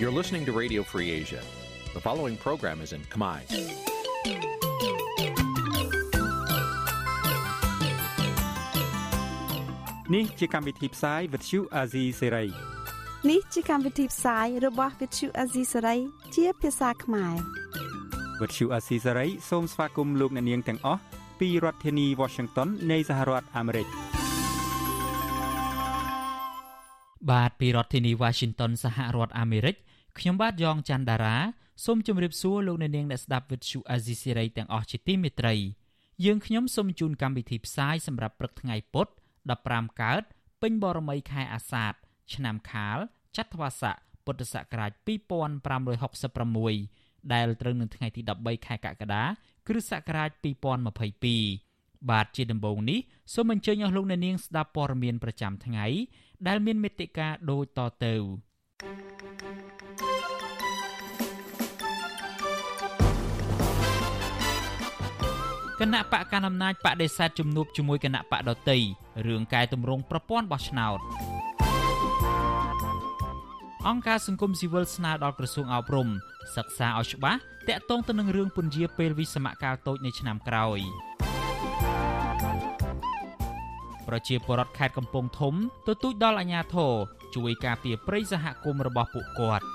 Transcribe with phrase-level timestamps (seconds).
[0.00, 1.42] You're listening to Radio Free Asia.
[1.96, 3.38] The following program is in Khmer.
[10.14, 12.48] នេះជាកម្មវិធីផ្សាយ Vuthu Azizi Serai
[13.30, 15.98] នេះជាកម្មវិធីផ្សាយរបស់ Vuthu Azizi Serai
[16.34, 17.34] ជាភាសាខ្មែរ
[18.40, 21.00] Vuthu Azizi Serai សូមស្វាគមន៍លោកអ្នកនាងទាំងអស់
[21.40, 23.86] ពីរដ្ឋធានី Washington នៃសហរដ្ឋអាមេរិក
[27.30, 29.76] បាទពីរដ្ឋធានី Washington សហរដ្ឋអាមេរិក
[30.19, 31.37] ខ្ញុំបាទយ៉ងច័ន្ទដារា
[31.85, 35.55] សូមជម្រាបសួរលោកអ្នកនាងអ្នកស្ដាប់ Vuthu Azizi Serai ទាំងអស់ជាទីមេត្រី
[36.25, 39.11] យើងខ្ញុំសូមជូនកម្មវិធីផ្សាយសម្រាប់ព្រឹកថ្ងៃពុទ្ធ
[39.53, 40.23] 15កើត
[40.61, 41.93] ពេញបរមីខែអាសាឍ
[42.33, 42.97] ឆ្នាំខាល
[43.37, 43.95] ចត្វាស័ក
[44.25, 44.91] ពុទ្ធសករាជ
[46.31, 49.23] 2566ដែលត្រូវនឹងថ្ងៃទី13ខែកក្កដា
[49.67, 50.29] គ្រិស្តសករាជ
[51.23, 52.99] 2022បាទជាដំបូងនេះ
[53.33, 55.85] សូមអញ្ជើញអស់លោកអ្នកនាងស្ដាប់ព័ត៌មានប្រចាំថ្ងៃ
[56.47, 58.15] ដែលមានមេត្តាដូចតទៅ
[65.79, 68.79] គណៈបកកណ្ដាលអំណាចបដិសេធជំនួបជាមួយគណៈបកដតី
[69.27, 70.99] រឿងកែតម្រង់ប្រព័ន្ធបោះឆ្នោត
[73.87, 76.07] អង្គការសង្គមស៊ីវិលស្នើដល់ក្រសួងអប់រំ
[76.55, 80.79] សិក្សាឲ្យច្បាស់តាក់ទងទៅនឹងរឿងពន្យាពេលវិសមកាលតូចនៅឆ្នាំក្រោយ
[84.07, 85.53] ប្រជាពលរដ្ឋខេត្តកំពង់ធំ
[85.87, 86.91] ទទូចដល់អាជ្ញាធរ
[87.35, 89.65] ជួយការពារព្រៃសហគមន៍របស់ពួកគាត់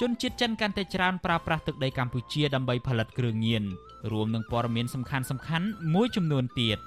[0.00, 3.64] ជនជាតិចិនកាន់តែច្រើនប្រើប្រាស់ទឹកដីកម្ពុជាដើម្បីផលិតគ្រឿងញៀន
[4.12, 6.78] រួមនឹងព័ត៌មានសំខាន់សំខាន់មួយចំនួនទៀត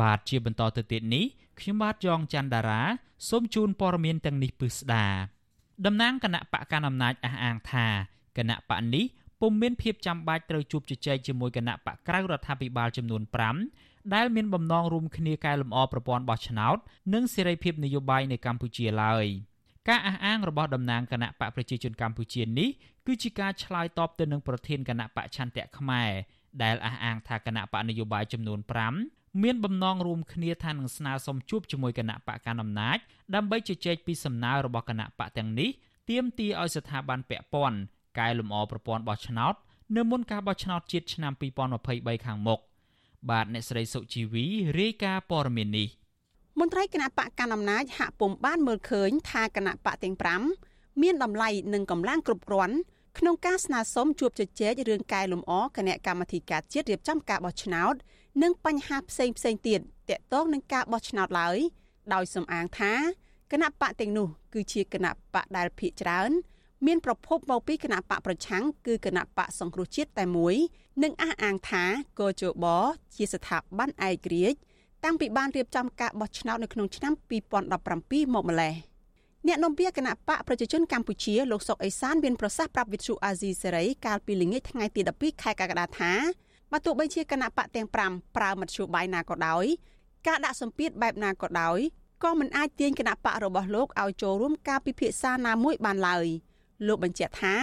[0.00, 1.24] បាទជាបន្តទៅទៀតនេះ
[1.60, 2.82] ខ្ញុំបាទយ៉ងច័ន្ទដារា
[3.28, 5.06] សូមជូនព័ត៌មានទាំងនេះពិស្ដា
[5.86, 7.86] តំណាងគណៈបកកណ្ដាលអំណាចអះអាងថា
[8.38, 9.04] គណៈបកនេះ
[9.40, 16.76] ពុំមានភាពចាំបាច់ត្រូវជួបជជែកជាមួយគណៈបកក្រៅរដ្ឋាភិបាលចំនួន5 ដែលមានបំណងរួមគ្នាកែលម្អប្រព័ន្ធបោះឆ្នោត
[17.14, 19.26] និងសេរីភាពនយោបាយនៅកម្ពុជាឡើយ
[19.88, 22.68] ការអះអាងរបស់តំណាងគណៈបកប្រជាជនកម្ពុជានេះ
[23.06, 26.10] គឺជាការឆ្លើយតបទៅនឹងប្រធានគណៈបកឆន្ទៈខ្មែរ
[26.62, 28.60] ដែលអះអាងថាគណៈបកនយោបាយចំនួន
[29.00, 32.98] 5មានបំណងរួមគ្នាថានឹងស្នើសុំជួបជាមួយគណៈបកកណ្ដាលអំណាច
[33.34, 35.70] ដើម្បីជជែកពីសំណើរបស់គណៈបកទាំងនេះ
[36.10, 37.78] ទាមទារឲ្យស្ថាប័នពាក់ព័ន្ធ
[38.18, 39.54] កែលម្អប្រព័ន្ធបោះឆ្នោត
[39.96, 41.32] នៅមុនការបោះឆ្នោតជាតិឆ្នាំ
[41.78, 42.60] 2023ខាងមុខ
[43.30, 44.44] បាទអ្នកស្រីសុជីវី
[44.80, 45.88] រាយការណ៍ព័ត៌មាននេះ
[46.58, 50.16] មន្ត្រីគណៈបកកណ្ដាលអំណាចហាក់ពុំបានមើលឃើញថាគណៈបកទាំង
[50.58, 52.76] 5មានតម្លៃនិងកម្លាំងគ្រប់គ្រាន់
[53.18, 57.94] ក្នុងការស្នើសុំជួបជជែករឿងកែលម្អគណៈកម្មាធិការជាតិរៀបចំការបោះឆ្នោត
[58.42, 61.58] និងបញ្ហាផ្សេងផ្សេងទៀតទាក់ទងនឹងការបោះឆ្នោតឡើយ
[62.14, 62.92] ដោយសំអាងថា
[63.52, 66.30] គណៈបកទាំងនោះគឺជាគណៈបកដែលភាកច្រើន
[66.86, 70.54] មានប្រភពមកពីគណៈបកប្រឆាំងគឺគណៈបកសង្គ្រោះជាតិតែមួយ
[71.02, 71.84] និងអះអាងថា
[72.20, 72.66] កោជប
[73.16, 74.58] ជាស្ថាប័នឯករាជ្យ
[75.04, 77.12] តាំងពីបានរៀបចំការបោះឆ្នោតនៅក្នុងឆ្នាំ
[77.68, 78.74] 2017មកម្លេះ
[79.46, 86.12] អ្នកនាំពាក្យគណៈបកប្រជាជនកម្ពុជាលោកសុកអេសានមានប្រសាសន៍ប្រាប់វិទ្យុអាស៊ីសេរីកាលពីល្ងាចថ្ងៃទី12ខែកក្កដាថា
[86.70, 89.64] បើទោះបីជាគណៈបកទាំង5ប្រើមធ្យោបាយណាក៏ដោយ
[90.26, 91.78] ការដាក់សម្ពាធបែបណាក៏ដោយ
[92.22, 96.26] ក៏មិនអាចទាញគណៈបករបស់លោកឲ្យចូលរួមការពិភាក្សាណាមួយបានឡើយ
[96.86, 97.54] លោកបញ្ជាក់ថា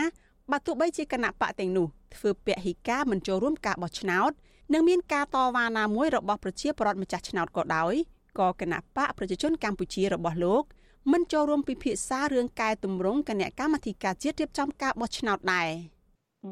[0.52, 4.32] បើទោះបីជាគណៈបកទាំងនោះធ្វើពហិការមិនចូលរួមការបោះឆ្នោត
[4.74, 7.94] និងមានការតវ៉ាណាមួយរបស់ប្រជាពលរដ្ឋម្ចាស់ឆ្នោតក៏ដោយ
[8.40, 10.64] ក៏គណៈបកប្រជាជនកម្ពុជារបស់លោក
[11.12, 15.70] មិនចូលរួមពិភាក្សារឿងកែតម្រង់គណៈកម្មាធិការជាតិរៀបចំការបោះឆ្នោតដែរ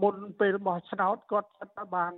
[0.02, 2.12] មុនពេលបោះឆ្នោតគាត់ថាបាន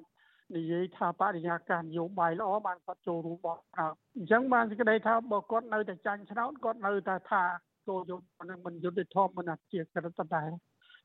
[0.56, 7.44] និយាយថាបរិយាកាសនយោបាយល្អបានគាត់ចូលរួមបោះឆ្នោតអញ្ចឹងបានសេចក្តីថាបើគាត់នៅតែចាញ់ឆ្នោតគាត់នៅតែថា
[7.88, 10.50] គោលយុទ្ធនឹងមិនយុទ្ធធម៌មិនអជាក្រិតដែរ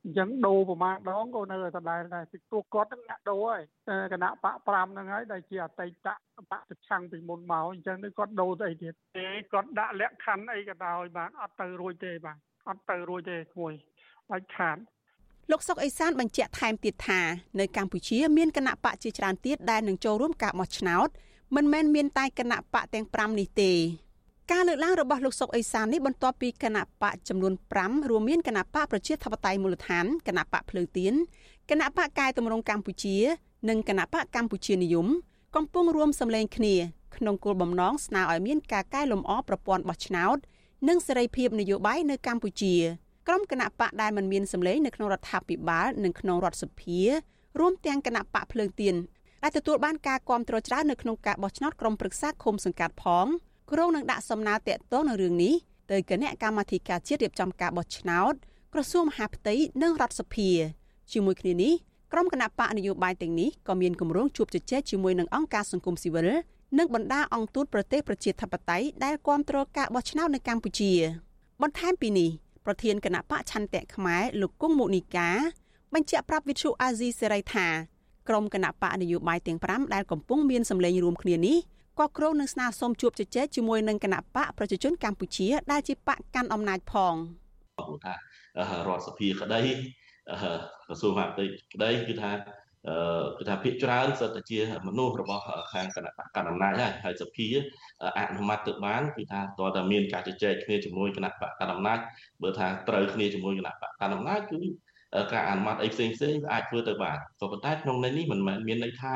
[0.04, 3.62] អញ្ចឹងដូរប្រមាណដងក៏នៅតែដដែលដែរពីព្រោះគាត់នឹងអ្នកដូរហើយ
[4.12, 6.08] គណៈបក5ហ្នឹងហើយដែលជាអតីត
[6.50, 12.36] បកប្រឆាំងពីមុនមកអញ្ចឹងនេះគាត់ដូរទៅអីទៀតទេគាត់ដាក់លក្ខខណ្ឌអីក៏ដោយបាទអត់ទៅរួចទេបាទ
[12.68, 13.72] អត់ទៅរួចទេគួយ
[14.30, 14.78] បាច់ខាត
[15.50, 17.20] លោកសុកអេសានបញ្ជាក់ថែមទៀតថា
[17.60, 21.08] នៅកម្ពុជាមានគណៈបកជាច្រើនទៀតដែលនឹងចូលរួមការបោះឆ្នោត
[21.56, 23.72] មិនមែនមានតែគណៈបកទាំង5នេះទេ
[24.52, 31.14] ការលើកឡើងរបស់លោកសុកអេសាននេះបន្ទាប់ពីគណៈបកចំនួន5រួមមានគណៈបកប្រជាធិបតេយ្យមូលដ្ឋានគណៈបកភ្លើងទៀន
[31.70, 33.16] គណៈបកកែតម្រង់កម្ពុជា
[33.68, 35.06] និងគណៈបកកម្ពុជានិយម
[35.56, 36.74] កំពុងរួមសម្លេងគ្នា
[37.16, 40.36] ក្នុងគោលបំណងស្នើឲ្យមានការកែលម្អប្រព័ន្ធបោះឆ្នោត
[40.88, 42.74] និងសេរីភាពនយោបាយនៅកម្ពុជា
[43.28, 47.00] ក្រុមគណៈបកដែលមិនមានសម្លេងនៅក្នុងរដ្ឋាភិបាលនិងក្នុងរដ្ឋសភា
[47.60, 48.94] រួមទាំងគណៈបកភ្លើងទៀន
[49.42, 53.26] ដែលទទួលបានការគ្រប់គ្រងច្រើននៅក្នុងការបោះឆ្នោតក្រុមប្រឹក្សាឃុំសង្កាត់ផង
[53.72, 55.54] គ្រងនឹងដាក់សំណើតាក់ទងនឹងរឿងនេះ
[55.90, 58.32] ទៅគណៈកម្មាធិការជាតិរៀបចំការបោះឆ្នោត
[58.72, 60.50] ក្រសួងមហាផ្ទៃនិងរដ្ឋសភា
[61.12, 61.72] ជាមួយគ្នានេះ
[62.12, 66.28] ក្រុមគណៈបកនយោបាយទាំងនេះក៏មានគម្រោងជួបជជែកជាមួយនឹងអង្គការសង្គមស៊ីវិល
[66.78, 70.92] និងបណ្ដាអង្គទូតប្រទេសប្រជាធិបតេយ្យដែលគាំទ្រការបោះឆ្នោតនៅកម្ពុជា
[71.62, 72.30] បន្ថែមពីនេះ
[72.66, 75.30] ប្រធានគណៈបកឆន្ទៈខ្មែរលោកគង់មុនីកា
[75.94, 77.66] បញ្ជាក់ប្រាប់វិទ្យុអាស៊ីសេរីថា
[78.28, 81.56] ក្រុមគណៈបកនយោបាយទាំង5ដែលកំពុងមានសម្លេងរួមគ្នានេះ
[81.98, 87.14] ក៏គ្រោងនឹងស្នើសុំជួបជជែកជាមួយនឹងគណៈបកប្រជាជនកម្ពុជា ដែលជាបកកាន់អំណាចផង
[88.04, 88.14] ថា
[88.88, 89.60] រដ្ឋសភាក្តី
[90.86, 91.44] ក្រសួងមហាផ្ទៃ
[91.74, 92.32] ក្តីគឺថា
[93.38, 95.42] គឺថាភាគច្រើនសិតតែជាមនុស្សរបស់
[95.72, 97.46] ខាងគណៈបកកណ្ដាលអំណាចហើយហើយសភា
[98.18, 101.98] អនុម័តទៅបានគឺថាតើតើមានការជជែកគ្នាជាមួយគណៈបកកណ្ដាលអំណាច
[102.42, 104.58] បើថាត្រូវគ្នាជាមួយគណៈបកកណ្ដាលអំណាចគឺ
[105.32, 109.14] ការអនុម័តអីផ្សេងផ្សេងអាចធ្វើទៅបានក៏ប៉ុន្តែក្នុងន័យនេះមិនមែនមានន័យថា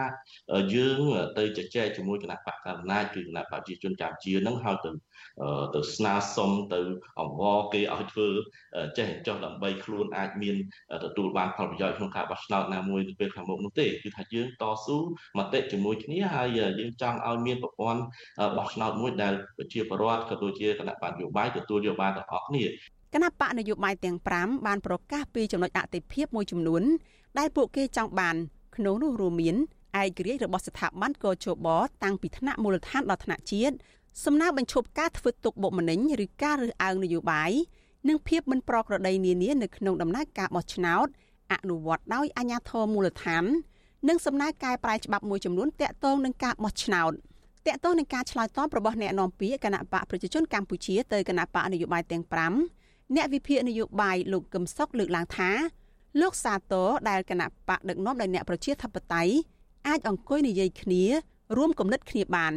[0.75, 1.01] យើង
[1.39, 4.91] ទៅជជែកជាមួយគណៈបកកណ្ដាលអំណាចគឺគណៈបកប្រជាជនកម្ពុជានឹងហើយទៅ
[5.75, 6.81] ទៅស្នើសុំទៅ
[7.21, 8.29] អង្វរគេឲ្យធ្វើ
[8.99, 10.57] ចេះចោះដើម្បីខ្លួនអាចមាន
[11.05, 14.99] ទទួលបានផលប្រយោជន៍ក្នុងការបោះឆ្នោតណាមួយពេលខាងមុខនោះទេគឺថាយើងតស៊ូ
[15.39, 18.03] មតិជាមួយគ្នាហើយយើងចង់ឲ្យមានប្រព័ន្ធ
[18.57, 22.65] បោះឆ្នោតមួយដែលប្រជាពលរដ្ឋក៏ដូចជាគណៈបកនយោបាយទទួលយកបានទាំងអស់គ្នា
[23.17, 26.83] គណៈបកនយោបាយទាំង5បានប្រកាសពីចំណុចអតិភិបមួយចំនួន
[27.39, 28.37] ដែលពួកគេចង់បាន
[28.77, 29.57] ក្នុងនោះរួមមាន
[30.03, 31.69] ឯករាជ្យរបស់ស្ថាប័នកោជប
[32.05, 33.75] តាំងពីថ្នាក់មូលដ្ឋានដល់ថ្នាក់ជាតិ
[34.25, 37.51] សំណើបញ្ឈប់ការធ្វើទុកបុកម្នេញឬការរើសអើងនយោបាយ
[38.09, 41.07] និងភាពមិនប្រក្រតីនានានៅក្នុងដំណើរការបោះឆ្នោត
[41.53, 43.45] អនុវត្តដោយអាជ្ញាធរមូលដ្ឋាន
[44.09, 47.13] និងសំណើកែប្រែច្បាប់មួយចំនួនតាក់ទងនឹងការបោះឆ្នោត
[47.67, 55.51] តាក់ទងនឹងការឆ្លើយតបរបស់អ្នកនាំពាក្យគណៈបកប្រជាជនកម្ពុជាទៅគណៈបកនយោបាយទាំង5 អ្នកវិភាគនយោបាយលោកកឹមសុខលើកឡើងថា
[56.21, 59.33] លោកសាទរដែលគណៈបកដឹកនាំដោយអ្នកប្រជាធិបតេយ្យ
[59.89, 61.03] អាចអង្គុយនិយាយគ្នា
[61.57, 62.53] រួមគំនិតគ្នាបាន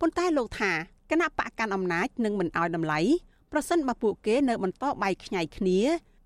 [0.00, 0.72] ប៉ុន្តែលោកថា
[1.10, 3.00] គណៈបកកាន់អំណាចនឹងមិនអោយតម្លៃ
[3.52, 5.78] ប្រសិនបើពួកគេនៅបន្តបែកខ្ញែកគ្នា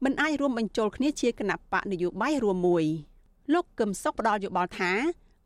[0.05, 2.85] មិនអាចរួមបញ្ចូលគ្នាជាគណៈបកនយោបាយរួមមួយ
[3.53, 4.93] លោកកឹមសុខផ្ដល់យោបល់ថា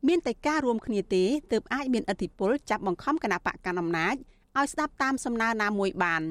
[0.08, 4.14] មានតែការរួមគ្នាទេទើបអាចមានឥទ្ធិពលចាប់បង្ខំគណៈបកកាន់អំណាច
[4.56, 6.22] ឲ្យស្ដាប់តាមសំណើណាមួយបាន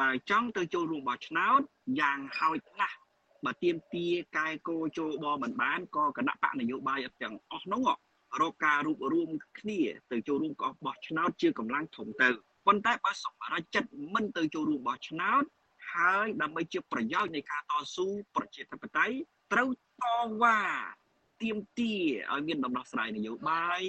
[0.00, 1.60] បើចង់ទៅចូលរួមបោះឆ្នោត
[2.00, 2.96] យ៉ាងហោចណាស់
[3.44, 4.06] បើទៀមទា
[4.36, 7.86] កែគោចូលបមិនបានក៏គណៈបកនយោបាយទាំងអស់នោះ
[8.40, 9.80] រកការរួបរวมគ្នា
[10.12, 12.28] ទៅចូលរួមកោះបោះឆ្នោតជាកម្លាំងធំទៅ
[12.66, 15.42] ប៉ុន្តែបើសម្រាប់ចិត្តមិនទៅចូលរួមបោះឆ្នោត
[15.92, 18.06] ហើយដើម្បីជាប្រយោជន៍នៃការតស៊ូ
[18.36, 19.16] ប្រជាធិបតេយ្យ
[19.52, 19.68] ត្រូវ
[20.02, 20.04] ត
[20.42, 20.60] វ៉ា
[21.42, 21.94] ទៀមទា
[22.32, 23.82] ឲ្យមានដំណោះស្រាយនយោបាយ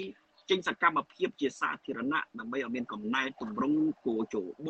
[0.50, 4.70] ចេញសកម្មភាពជាសាធារណៈដើម្បីឲ្យមានកំណែទម្រង់គោជោប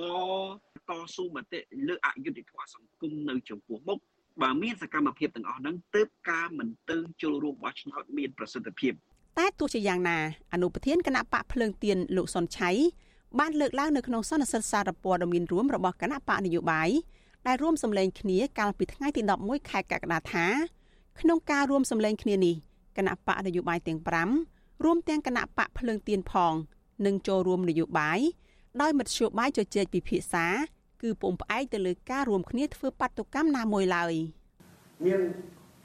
[0.89, 3.99] តស៊ូមតិលើអយុត្តិធម៌សង្គមនៅចំពោះមុខ
[4.41, 8.93] បើមានសកម្មភាពទាំងអស់ហ្នឹងទើបការមិនទៅចូលរួមបោះឆ្នោតមានប្រសិទ្ធភាព
[9.37, 10.17] តែទោះជាយ៉ាងណា
[10.53, 12.69] អនុប្រធានគណៈបកភ្លើងទៀនលោកសុនឆៃ
[13.39, 16.89] បានលើកឡើងនៅក្នុងសន្និសីទសារព័ត៌មានរួមរបស់គណៈបកនយោបាយ
[17.47, 20.45] ដែលរួមសម្លេងគ្នាកាលពីថ្ងៃទី11ខែកក្កដាថា
[21.19, 22.55] ក្នុងការរួមសម្លេងគ្នានេះ
[22.97, 26.53] គណៈបកនយោបាយទាំង5 រួមទាំងគណៈបកភ្លើងទៀនផង
[27.05, 28.19] នឹងចូលរួមនយោបាយ
[28.81, 30.45] ដោយមធ្យោបាយជជែកពិភាក្សា
[31.01, 34.13] គឺពុំផ្អែកទៅលើការរួមគ្នាធ្វើបាតុកម្មណាមួយឡើយ
[35.05, 35.21] មាន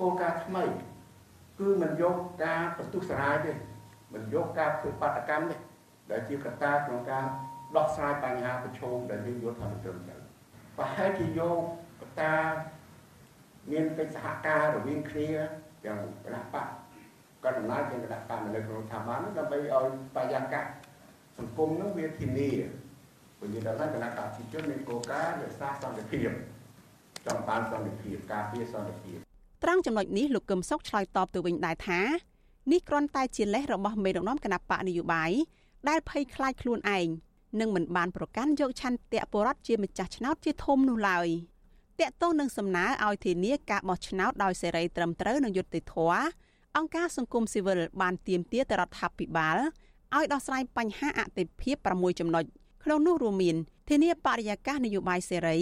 [0.01, 0.65] គោលការណ៍ថ្មី
[1.59, 3.53] គឺមិនយកការបន្ទុះសារាយទេ
[4.15, 5.57] មិនយកការធ្វើបាតកម្មទេ
[6.11, 7.25] ដែលជាកត្តាក្នុងការ
[7.77, 10.21] ដោះស្រាយបញ្ហាប្រឈមដែលយើងយល់ថាមិនត្រឹមត្រូវ
[10.79, 11.59] ប្រហែលជាយក
[12.01, 12.35] កត្តា
[13.71, 15.29] មានកិច្ចសហការរវាងគ្នា
[15.85, 16.69] ទាំងគណៈបក
[17.45, 20.65] កណ្ដាលអំណាចទាំងគណៈបកនៅក្នុងស្ថាប័នដើម្បីឲ្យបរិយាកាស
[21.39, 22.51] សង្គមនោះវាធានា
[23.39, 26.31] ព្រោះនិយាយដល់គណៈបកប្រជាជនមានគោលការណ៍រក្សាសន្តិភាព
[27.27, 29.19] ចង់បានសន្តិភាពការពារសន្តិភាព
[29.63, 32.01] ត្រង់ចំណុចនេះលោកកឹមសុខឆ្លើយតបទៅវិញដែរថា
[32.73, 35.31] នេះគ្រាន់តែជាលេសរបស់មេដឹកនាំគណៈបកនយោបាយ
[35.89, 37.07] ដែលភ័យខ្លាចខ្លួនឯង
[37.61, 41.29] និងមិនបានប្រកាន់យកឆន្ទៈបរដ្ឋជាម្ចាស់ឆ្នោតជាធំនោះឡើយ
[42.01, 46.23] តាក់ទងនឹងសំណើឲ្យធានាការបោះឆ្នោតដោយសេរីត្រឹមត្រូវនិងយុត្តិធម៌
[46.79, 49.59] អង្គការសង្គមស៊ីវិលបានទាមទារទៅរដ្ឋាភិបាល
[50.17, 52.45] ឲ្យដោះស្រាយបញ្ហាអតិភិប6ចំណុច
[52.85, 53.57] ក្នុងនោះរួមមាន
[53.89, 55.59] ធានាបរិយាកាសនយោបាយសេរី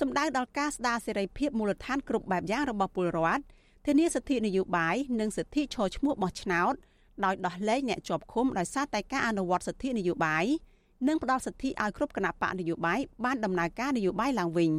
[0.00, 3.42] សម្ដៅដល់ការស្ដារសេរីភាពមូលដ្ឋានគ្រប់បែបយ៉ាងរបស់ពលរដ្ឋ
[3.86, 6.74] ធានាសិទ្ធិនយោបាយនិងសិទ្ធិឈរឈ្មោះបោះឆ្នោត
[7.24, 10.44] ដោយដោះលែងអ្នកជាប់ឃុំដោយសារតែការអនុវត្តសិទ្ធិនយោបាយ
[11.08, 14.72] និងផ្ដល់សិទ្ធិឲ្យគ្រប់គណៈបកនយោបាយបានដំណើរការនយោបាយឡើងវិញ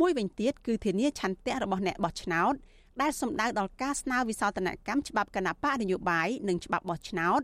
[0.00, 2.54] មួយវិញទៀតគឺធានាឆន្ទៈរបស់អ្នកបោះឆ្នោត
[3.00, 7.40] ដែលសម្ដៅដល់ការស្នើវិសោធនកម្មច្បាប់គណៈបកនយោបាយនិងច្បាប់បោះឆ្នោត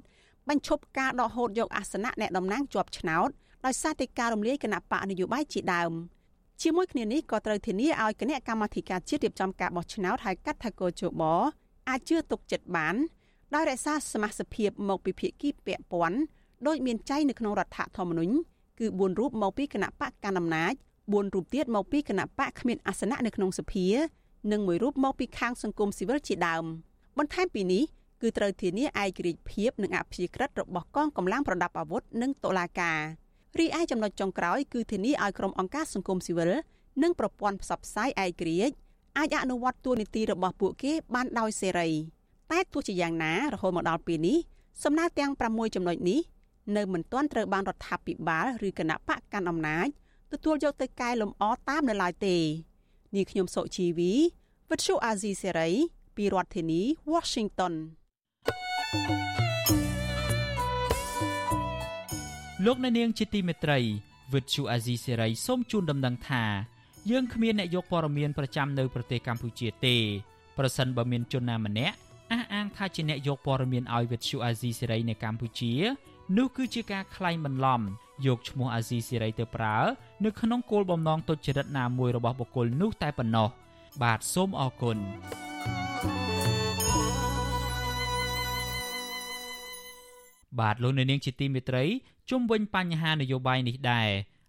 [0.49, 3.28] បញ្ឈប់ការដកហូតយកអាសនៈអ្នកតំណាងជាប់ឆ្នោត
[3.64, 5.92] ដោយសារតែការរំលាយគណៈបកនយោបាយជាដើម។
[6.62, 11.23] ជាមួយគ្នានេះក៏ត្រូវធានាឲ្យគណៈកម្មាធិការជាតិរៀបចំការបោះឆ្នោតហៅកាត់ថាកោជប
[11.88, 12.94] អាចជឿទុកចិត្តបាន
[13.54, 16.18] ដោយរក្សាសមាជិកភាពមកពីភាគីពាក់ព័ន្ធ
[16.66, 18.34] ដោយមានចែងនៅក្នុងរដ្ឋធម្មនុញ្ញ
[18.78, 23.87] គឺ4រូបមកពីគណៈបកកណ្ដាលអំណាច4រូបទៀតមកពីគណៈបកគ្មានអាសនៈនៅក្នុងសភា
[24.53, 26.65] និងមួយរូបមកពីខាងសង្គមស៊ីវិលជាដើម
[27.19, 27.85] បន្ថែមពីនេះ
[28.23, 33.01] គឺត្រូវធានាឯករាជ្យភាពនិងអព្យាក្រឹតរបស់កងកម្លាំងប្រដាប់អាវុធនិងតុលាការ
[33.59, 36.53] រីឯចំណុចចុងក្រោយគឺធានាឲ្យក្រុមអង្គការសង្គមស៊ីវិល
[37.03, 38.75] និងប្រព័ន្ធផ្សព្វផ្សាយឯករាជ្យ
[39.19, 41.91] អាចអនុវត្តតួនាទីរបស់ពួកគេបានដោយសេរី
[42.51, 44.39] តែទោះជាយ៉ាងណារហូតមកដល់ពេលនេះ
[44.83, 46.21] សំណើទាំង6ចំណុចនេះ
[46.77, 49.89] នៅមិនទាន់ត្រូវបានរដ្ឋាភិបាលឬគណៈបកកាន់អំណាច
[50.33, 52.37] ទទួលយកទៅកែលម្អតាមនៅឡើយទេ
[53.14, 54.12] នាងខ្ញុំសុជីវី
[54.71, 55.71] វិទ្យុអាស៊ីសេរី
[56.16, 57.75] ពីរដ្ឋធានី Washington
[62.64, 63.78] លោកអ្នកនាងជាទីមេត្រី
[64.35, 66.44] វិទ្យុអាស៊ីសេរីសូមជូនដំណឹងថា
[67.11, 69.97] យើងគ្មានអ្នកយកព័ត៌មានប្រចាំនៅប្រទេសកម្ពុជាទេ
[70.59, 71.97] ប្រសិនបើមានជនណាម្នាក់
[72.33, 75.73] អះអាងថាជាអ្នកយកព័ត៌មានឲ្យវិទ្យុអាស៊ីសេរីនៅកម្ពុជា
[76.37, 77.81] នោះគឺជាការក្លែងបន្លំ
[78.26, 79.76] យកឈ្មោះអាស៊ីសេរីទៅប្រើ
[80.25, 83.49] នៅក្នុងគោលបំណងទុច្ចរិតណាមួយរបស់បុគ្គលនោះតែប៉ុណ្ណោះ
[84.02, 84.99] បាទសូមអរគុណ
[90.61, 91.85] បាទលោកនៅនាងជាទីមេត្រី
[92.31, 94.09] ជុំវិញបញ្ហានយោបាយនេះដែរ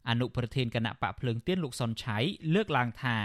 [0.10, 2.18] អនុប្រធានគណៈបកភ្លើងទៀនលោកសុនឆៃ
[2.54, 3.18] លើកឡើងថា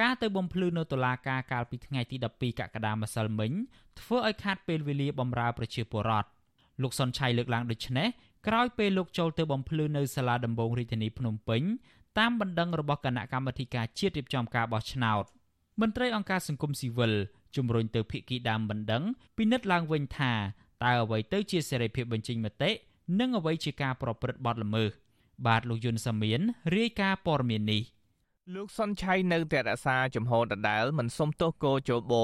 [0.00, 3.52] ការទៅបំភ្លឺនៅតុលាការកាលពីថ្ងៃទី12កក្កដាម្សិលមិញ
[4.00, 6.28] ធ្វើឲ្យខាតពេលវេលាបំរើប្រជាពលរដ្ឋ
[6.82, 8.08] លោកសុនឆៃលើកឡើងដូចនេះ
[8.46, 11.62] ក្រោយពេលលោកចូលទៅបំភ្លឺនៅសាលាដំបងរាជធានីភ្នំពេញ
[12.18, 15.24] តាមបណ្ដឹងរបស់គណៈកម្មាធិការជាតិរៀបចំការបោះឆ្នោត
[15.80, 17.12] មន្ត្រីអង្គការសង្គមស៊ីវិល
[17.56, 19.02] ជំរុញទៅភាគីដើមបណ្ដឹង
[19.36, 20.32] ពិនិត្យឡើងវិញថា
[20.84, 22.70] តើអ្វីទៅជាសេរីភាពបញ្ចេញមតិ
[23.20, 24.90] និងអ្វីជាការប្រព្រឹត្តបទល្មើស
[25.46, 26.40] បាទលោកយុនសាមៀន
[26.76, 27.82] រាយការណ៍ព័ត៌មាននេះ
[28.54, 32.14] លោកសុនឆៃនៅតែរក្សាចំហដដែលមិនសុំទោសគោជប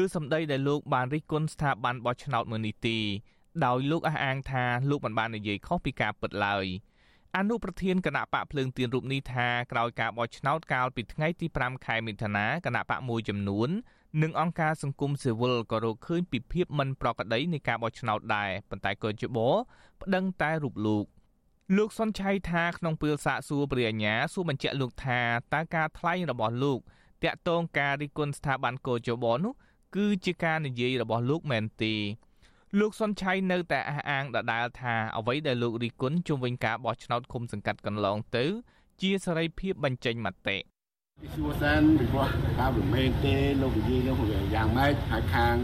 [0.00, 2.98] ឬសម្ដីដែលលោកបានរិះគន់ស្ថាប័នបោះឆ្នោតមួយនេះទេ
[3.64, 6.66] ដោយលោកអះអាងថាលោកមិនបាននិយាយខុសពីការពិតឡើយ
[7.36, 13.68] អនុប្រធានគណៈបកភ្លើងទៀនរូបនេះថាក្រោយការបោះឆ្នោតកាលពីថ្ងៃទី5ខែមិថុនាគណៈបកមួយចំនួន
[14.22, 19.38] និងអង្គការសង្គមស៊ីវិលក៏រកឃើញពីភាពមិនប្រក្រតីនៃការបោះឆ្នោតដែរប៉ុន្តែក៏ជប
[20.02, 21.04] ប្តឹងតែរូបលោក
[21.76, 25.20] លោកសុនឆៃថាក្នុងពេលសាកសួរព្រះអញ្ញាសួរបញ្ជាក់លោកថា
[25.54, 26.78] តើការថ្លែងរបស់លោក
[27.24, 29.52] តាក់ទងការរិះគន់ស្ថាប័នកោជបនោះ
[29.96, 31.94] គឺជាការនិយាយរបស់លោកមែនទេ
[32.80, 38.44] លោកសុនឆៃនៅតែអះអាងដដែលថាអ្វីដែលលោករិះគន់ជុំវិញការបោះឆ្នោតឃុំសង្កាត់កន្លងទៅ
[39.00, 40.56] ជាសេរីភាពបញ្ចេញមតិ
[41.34, 42.28] សួរសិនពីព្រោះ
[42.58, 44.18] ថាមិនមែនទេលោកនិយាយនោះ
[44.54, 45.56] យ៉ាងម៉េចហើយខាង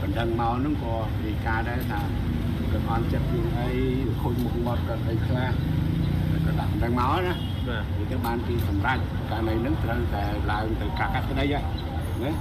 [0.00, 2.00] បណ្ដឹងមកនោះក៏និយាយការដែរថា
[2.70, 3.70] គាត់អន់ចិត្តជាងអី
[4.20, 5.50] ខូចមុខមាត់គាត់អីខ្លះ
[6.46, 7.34] ក៏ដាក់បណ្ដឹងមកណា
[7.68, 11.64] បាទវាទៅបានទីសម្រាប់ករណីហ្នឹងត្រូវតែឡើងទៅកាត់កាត់ក្តីហ្នឹង
[12.22, 12.32] ណា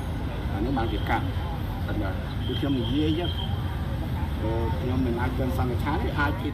[0.51, 1.25] អានេះបានគេកាត់
[1.87, 1.93] តែ
[2.47, 3.29] គឺខ្ញុំនិយាយចឹង
[4.79, 6.49] ខ្ញុំមិនអាចបានសន្និដ្ឋានអាចពី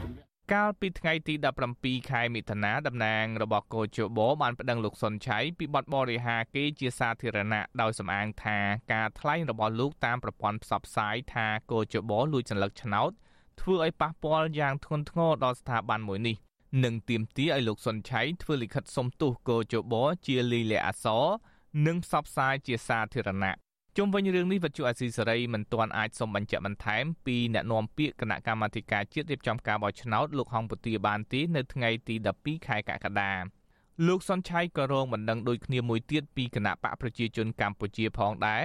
[0.53, 1.34] កាលពីថ្ងៃទី
[1.72, 8.58] 17ខែមិថុនាតំណាងរបស់កោជបបានប្តឹងលោកសុនឆៃពីបទបរិហាគេជាសាធារណៈដោយសំអាងថា
[8.93, 13.12] ការថ្លែងរបស់លោកតាមប្រព័ន្ធផ្សព្វផ្សាយថាកោជបលួចសញ្ញាឆ្នោត
[13.62, 16.36] ធ្វើឲ្យប៉ះពាល់យ៉ាងធ្ងន់ធ្ងរដល់ស្ថាប័នមួយនេះ
[16.84, 19.93] និងទាមទារឲ្យលោកសុនឆៃធ្វើលិខិតសុំទោសកោជប
[20.27, 21.25] ជាលីលាអសរ
[21.86, 23.55] និងផ្សព្វផ្សាយជាសាធារណៈ
[24.01, 33.34] ជុំវិញរឿងនេះវិទ្យុអាស៊ីសេរីមិនទាន់អាចសុំបញ្ជាក់បន្ថែមពីអ្នកនាំពាក្យគណៈកម្មាធិការជាតិរៀបចំការបោះឆ្នោតលោកហងពទាបានទេនៅថ្ងៃទី12ខែកក្កដា
[34.08, 38.63] លោកសុនឆៃក៏រងបណ្ដឹងដូចគ្នាមួយទៀតពីគណៈបកប្រជាជនកម្ពុជាផងដែរ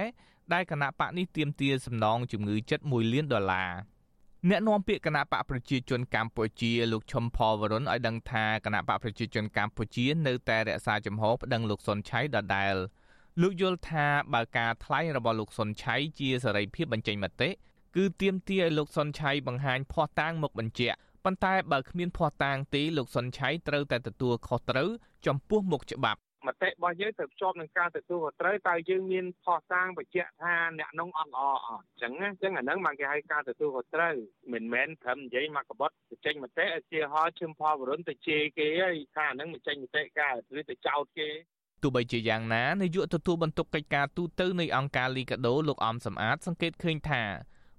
[0.53, 3.71] ដែលគណៈបកនេះទាមទារសំណងជំងឺចិត្ត1លានដុល្លារ
[4.49, 12.75] អ្នកនាំពាក្យគណៈបកប្រជាជនកម្ពុជាលោកឈុំផលវរុនឲ្យដឹងថាគណៈបកប្រជាជនកម្ពុជានៅតែរក្សាចំហប្តឹងលោកសុនឆៃដដែល
[13.41, 17.49] លោកយល់ថាបើការថ្លែងរបស់លោកសុនឆៃជាសេរីភាពបញ្ចេញមតិ
[17.95, 24.89] គឺទាមទារឲ្យលោកសុនឆៃបង្ហាញភ័ស្តុតាងមកបញ្ជាក់ប៉ុន្តែបើគ្មានភ័ស្តុតាងទេលោកសុនឆៃត្រូវតែទទួលខុសត្រូវ
[25.25, 34.15] ចំពោះមុខច្បាប់មតិរបស់យើងទៅភ្ជាប់នឹងការទទួលខុសត្រូវតើយើងមានផុសតាងបញ្ជាក់ថាអ្នកនោះអត់ល្អអត់អញ្ចឹងអញ្ចឹងអាហ្នឹងបានគេហៅការទទួលខុសត្រូវ
[34.53, 41.29] មិនមែនត្រឹមនិយាយមកកបត់ទៅចេញមតិឲ្យជាហោឈឹមផលវរុនទៅជេរគេហើយថាអាហ្នឹងមិនចេញមតិកើតឬទៅចោទគេ
[41.85, 47.23] ទោះបីជាយ៉ាងណានាយកទទួលបន្ទុកកិច្ចការទូតទៅនៃអង្គការលីកាដូលោកអំសំអាតសង្កេតឃើញថា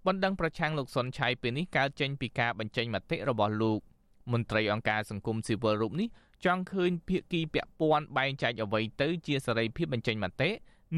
[0.06, 3.80] បណ្ដឹងប្រឆាំងលោកសុនឆៃពេលនេះកើតចេញពីការបញ្ចេញមតិរបស់លោក
[4.32, 6.08] មន្ត្រីអង្គការសង្គមស៊ីវិលរូបនេះ
[6.44, 10.50] ចង់ឃើញភាគីពាក់ព័ន្ធបែងចែកអ្វីទៅជាសេរីភាពបញ្ចេញមតិ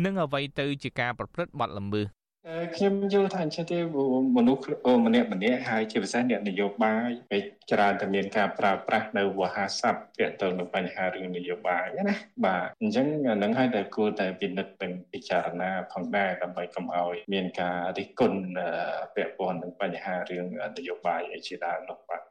[0.05, 2.18] និងអ្វីទៅជាការប្រព្រឹត្តបទល្មើស
[2.77, 3.79] ខ្ញុំយល់ថាអញ្ចឹងទេ
[4.37, 4.63] មនុស្ស
[5.07, 13.07] ម្នាក់ម្នាក់ហើយជាពិសេសអ្នកនយោបាយពេលច្រើនតែមានការប្រើប្រាស់នៅវោហារស័ព្ទទាក់ទងនឹងបញ្ហារឿងនយោបាយណាបាទអញ្ចឹង
[13.43, 18.41] នឹងឲ្យតែគួរតែពិនិត្យនិងពិចារណាផងដែរដើម្បីកុំឲ្យមានការរិះគន់
[19.15, 20.47] ពាក់ព័ន្ធនឹងបញ្ហារឿង
[20.79, 22.23] នយោបាយអីជាដើមនោះបាទ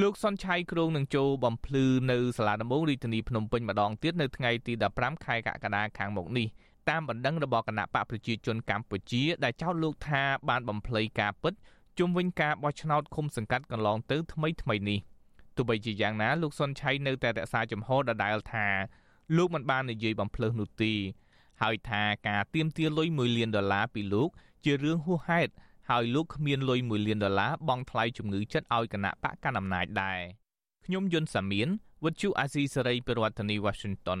[0.00, 6.48] លោកសុនឆៃគ្រងនឹងចូលបំភ្លឺនៅសាលាដំបងរាជធានីភ្នំពេញម្ដងទៀតនៅថ្ងៃទី15ខែកក្កដាខាងមុខនេះ
[6.90, 11.54] តាមបណ្ដឹងរបស់គណៈបកប្រជាជនកម្ពុជា ដែលចោទលោកថាបានបំភ្លៃការពិត
[11.98, 14.98] ជុំវិញការបោះឆ្នោតឃុំសង្កាត់កន្លងទៅថ្មីថ្មីនេះ
[15.56, 18.66] ទោះបីជាយ៉ាងណាលោកសុនឆៃនៅតែរក្សាជំហរដដែលថា
[19.36, 20.92] លោកមិនបាននិយាយបំភ្លើសនោះទេ
[21.62, 24.28] ហើយថាការទៀមទាលុយ1លានដុល្លារពីលោក
[24.64, 25.52] ជារឿងហួសហេតុ
[25.90, 30.20] ហើយលោកគ្មានលុយ1លានដុល្លារបង់ថ្លៃជំងឺចិត្តឲ្យគណៈបកកណ្ដាលអំណាចដែរ
[30.86, 31.68] ខ្ញុំយុនសាមៀន
[32.04, 34.20] វិទ្យុអាស៊ីសេរីប្រធានាធិបតី Washington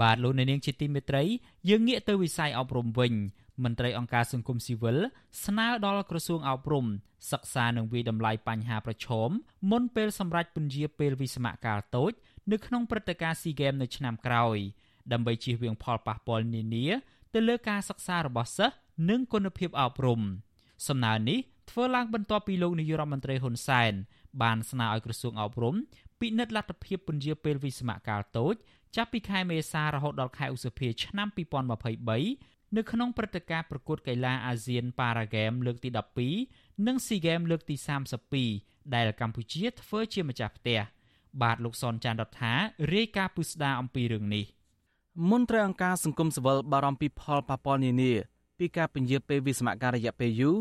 [0.00, 1.22] បាទលោកអ្នកនាងជាទីមេត្រី
[1.68, 3.12] យើងងាកទៅវិស័យអប់រំវិញ
[3.64, 4.98] មន្ត្រីអង្គការសង្គមស៊ីវិល
[5.44, 6.86] ស្នើដល់ក្រសួងអប់រំ
[7.30, 9.30] សិក្សានិងវិតម្លៃបញ្ហាប្រឈម
[9.70, 12.12] មុនពេលសម្រេចពន្យាពេលវិស្សមកាលតូច
[12.50, 14.56] នៅក្នុងព្រឹត្តិការណ៍ SEA Games នៅឆ្នាំក្រោយ
[15.12, 16.86] ដើម្បីជៀសវាងផលប៉ះពាល់នានា
[17.34, 18.76] ទៅលើការសិក្សារបស់សិស្ស
[19.10, 20.20] និងគុណភាពអប់រំ
[20.88, 21.38] សំណើនេះ
[21.70, 23.92] ធ្វើឡើងបន្ទាប់ពីលោកនាយរដ្ឋមន្ត្រីហ៊ុនសែន
[24.42, 25.74] បានស្នើឲ្យក្រសួងអប់រំ
[26.20, 28.54] ពិនិត្យលទ្ធភាពពន្យាពេលវិស្សមកាលតូច
[28.96, 31.28] ចាប់ពីខែមេសារហូតដល់ខែឧសភាឆ្នាំ
[32.00, 35.88] 2023នៅក្នុងព្រឹត្តិការណ៍ប្រកួតកីឡាអាស៊ានប៉ារ៉ាហ្គេមលើកទី
[36.38, 37.76] 12និងស៊ីហ្គេមលើកទី
[38.34, 40.80] 32ដែលកម្ពុជាធ្វើជាម្ចាស់ផ្ទះ
[41.42, 42.54] បាទលោកសនចាន់រដ្ឋា
[42.94, 44.44] រាយការណ៍ពុស្ដាអំពីរឿងនេះ
[45.30, 48.12] មន្ត្រីអង្គការសង្គមស៊ីវិលបារម្ភពីផលប៉ះពាល់នានា
[48.58, 50.56] ពីការពន្យាពេលវិស្សមការរយៈពេលយូរ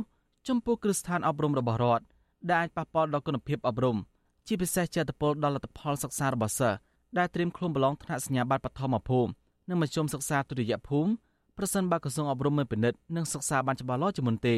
[0.47, 2.05] ចំពោះគ្រឹះស្ថានអប់រំរបស់រដ្ឋ
[2.49, 3.97] ដែលអាចប៉ះពាល់ដល់គុណភាពអប់រំ
[4.49, 6.77] ជាពិសេសចេតពលដល់លទ្ធផលសិក្សារបស់សិស្ស
[7.17, 9.31] ដែលត្រៀមខ្លួនប្រឡងថ្នាក់សញ្ញាបត្របឋមភូមិ
[9.69, 11.12] និងមធ្យមសិក្សាទុតិយភូមិ
[11.57, 14.57] ប្រសិនបើក្រសួងអប់រំមិនពិនិត្យនិងសិក្សាបានច្បាស់លាស់ជាមុនទេ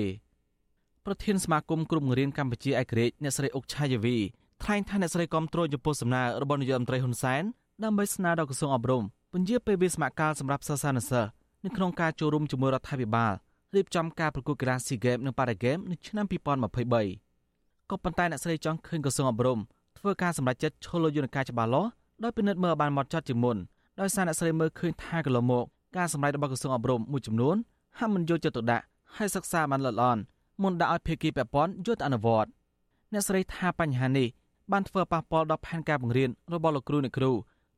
[1.06, 4.18] ប្រធានសមាគមគ្រូបង្រៀនកម្ពុជាឯករាជ្យអ្នកស្រីអុកឆាយាវី
[4.64, 7.44] ថ្លែងថាអ្នកស្រីគាំទ្រចំពោះសំណើរបស់នាយករដ្ឋមន្ត្រីហ៊ុនសែន
[7.84, 11.30] ដើម្បីស្នើដល់ក្រសួងអប់រំពន្យាពេលវិស្សមកាលសម្រាប់សិស្សានុសិស្ស
[11.66, 13.34] នៅក្នុងការចូលរួមជាមួយរដ្ឋាភិបាល
[13.76, 19.60] រៀបចំការប្រកួតកីឡាស៊ីហ្គេមនិងប៉ារ៉ាហ្គេមនៅឆ្នាំ2023ក៏ប៉ុន្តែអ្នកស្រីចង់ឃើញក្រសួងអប់រំ
[20.02, 21.90] ធ្វើការសម្រេចចិត្តឈលលើយន្តការច្បាស់លាស់
[22.24, 23.58] ដោយពិនិត្យមើលបានមកចត់ជាមុន
[24.00, 25.66] ដោយសារអ្នកស្រីមើលឃើញថាកន្លងមក
[25.98, 27.56] ការសម្ដែងរបស់ក្រសួងអប់រំមួយចំនួន
[27.98, 28.84] ហាក់មិនយកចិត្តទុកដាក់
[29.18, 30.22] ហើយសិក្សាបានល្អិតល្អន់
[30.62, 32.50] មុនដាក់ឲ្យភាគីពាក់ព័ន្ធយកទៅអនុវត្ត
[33.14, 34.28] អ្នកស្រីថាបញ្ហានេះ
[34.72, 37.32] បានធ្វើប៉ះពាល់ដល់ផែនការបង្រៀនរបស់លោកគ្រូអ្នកគ្រូ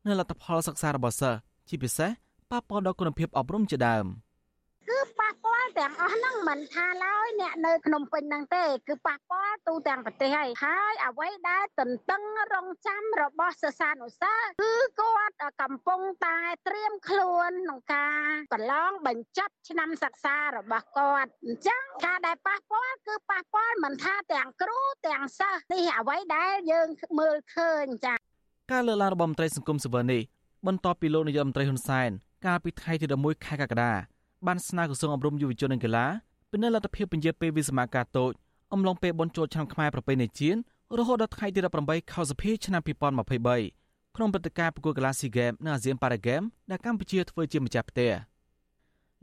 [0.06, 1.38] និងលទ្ធផលសិក្សារបស់សិស្ស
[1.70, 2.10] ជាពិសេស
[2.52, 4.06] ប៉ះពាល់ដល់គុណភាពអប់រំជាដើម។
[4.90, 5.43] គឺប៉ះពាល់
[5.80, 26.88] ទាំងអស់ហ្នឹងមិនថាឡើយអ្នកនៅភ្នំពេញហ្នឹងទេគឺប៉ះពាល់ទូទាំងប្រទេសហើយហើយអ្វីដែលទន្ទឹងរង់ចាំរបស់សិស្សានុសិស្សគឺគាត់កំពុងតែត្រៀមខ្លួនក្នុងការប្រឡងបញ្ចប់ឆ្នាំសិក្សារបស់គាត់អញ្ចឹងការដែលប៉ះពាល់គឺប៉ះពាល់មិនថាទាំងគ្រូទាំងសិស្សនេះអ្វីដែលយើង
[27.20, 28.18] មើលឃើញចា៎
[28.72, 30.22] ការលើកឡើងរបស់មន្ត្រីសង្គមស៊ីវិលនេះ
[30.68, 32.10] បន្ទាប់ពីលោកនាយករដ្ឋមន្ត្រីហ៊ុនសែន
[32.46, 33.94] កាលពីថ្ងៃទី11ខែកក្កដា
[34.48, 36.06] បានស្នើក្រសួងអប់រំយុវជននិងកីឡា
[36.52, 38.32] ពិនិត្យលទ្ធភាពពន្យាពេលវិស្សមការតូច
[38.74, 40.60] អំឡុងពេលបុណ្យចូលឆ្នាំខ្មែរប្រពៃណីជាតិ
[41.00, 48.12] រហូតដល់ថ្ងៃទី18ខែសីហាឆ្នាំ2023ក្នុងព្រឹត្តិការណ៍ប្រកួតកីឡាស៊ីហ្គេមនិងអាស៊ានប៉ារ៉ាហ្គេមដែលកម្ពុជាធ្វើជាម្ចាស់ផ្ទះ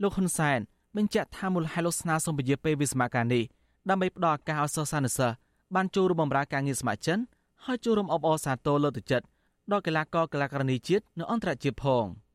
[0.01, 0.59] លោកហ៊ុនសែន
[0.97, 3.43] បញ្ជាក់ថាមូលហេតុលោកស្នើសុំពន្យាពេលវិស្សមការនេះ
[3.89, 5.35] ដើម្បីផ្ដល់ឱកាសឲ្យសិស្សានុសិស្ស
[5.75, 7.23] បានចូលរួមបម្រើការងារស្ម័គ្រចិត្ត
[7.65, 9.25] ហើយចូលរួមអបអរសាទរលើកទឹកចិត្ត
[9.71, 12.05] ដល់កីឡាករកីឡាករនីជាតិនិងអន្តរជាតិផង។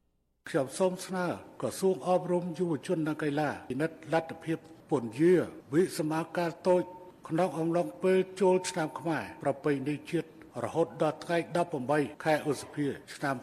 [0.49, 1.27] ខ្ញុំសូមស្នើ
[1.61, 4.59] ក្រសួងអប់រំយុវជននិងកីឡាពិនិត្យលទ្ធភាព
[4.91, 5.35] ពន្យា
[5.75, 6.83] វិសមការតូច
[7.29, 10.29] ក្នុងអំឡុងពេលចូលឆ្នាំខ្មែរប្រពៃណីជាតិ
[10.65, 11.39] រហូតដល់ថ្ងៃ
[11.81, 13.37] 18ខែឧសភាឆ្នាំ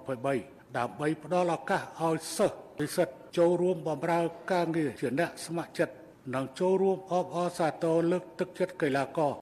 [0.00, 4.20] 2023ដើម្បីផ្ដល់ឱកាសឲ្យសិស្សនិស្សិតចូលរួមបម្រើ
[4.52, 5.94] ការងារជាអ្នកស្ម័គ្រចិត្ត
[6.34, 9.32] និងចូលរួមអបអរសាទរលើកទឹកចិត្តកីឡាករ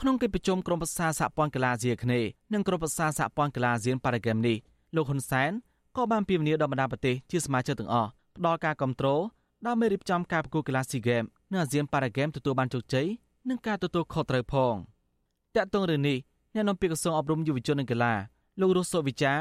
[0.00, 4.56] ក្នុងកិច្ចប្រជុំក្រុមប្រឹក្សាសហព័ន្ធកីឡាអាស៊ីអាគ្នេយ៍និងក្រុមប្រឹក្សាសហព័ន្ធកីឡាអាស៊ានប៉ារ៉ាហ្គេមនេះ
[4.96, 5.52] លោកហ៊ុនសែន
[5.96, 9.20] ក៏បានពីវនីដល់បណ្ដាប្រទេសជាសមាជិកទាំងអស់ផ្ដល់ការគ្រប់គ្រង
[9.66, 13.06] ដើម្បីរៀបចំការប្រកួតកីឡាស៊ីហ្គេមនិងអាស៊ានប៉ារ៉ាហ្គេមទទួលបានជោគជ័យ
[13.48, 14.74] និងការទទួលខុសត្រូវផង
[15.54, 16.18] តាក់ទងរឿងនេះ
[16.54, 18.14] អ្នកនាំពាក្យក្រសួងអប់រំយុវជននិងកីឡា
[18.60, 19.34] លោករស់សុវិចា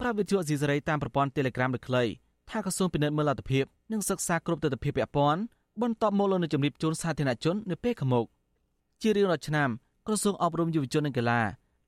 [0.00, 2.04] ប្រាប់វិទ្យុអស៊ីសេរីតាមប្រព័ន្ធ Telegram ដូចខ្លី
[2.50, 5.40] ថាក្រសួងពិនិត្យមើលលទ្ធភាពនិងសិក្សាគ្រប់ទិដ្ឋភាពពាក់ព័ន្ធ
[5.82, 8.26] បន្ទាប់មកលោកនឹងជម្រាបជូនសាធារណជននៅពេលខាងមុខ
[9.02, 9.68] ជារៀងរាល់ឆ្នាំ
[10.06, 11.40] ក្រសួងអប់រំយុវជននិងកីឡា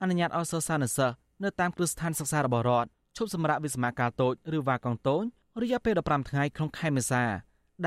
[0.02, 5.24] អនុញ្ញាតឲ្យសិស្សានុសិស្សនៅតាមគ្រឹះស្ថានសិក្សារបស់រដ្ឋ ឈប់សម្រាកវិស្សមការតូចឬវ៉ាកងតូច
[5.62, 7.22] រយៈពេល15ថ្ងៃក្នុងខែមេសា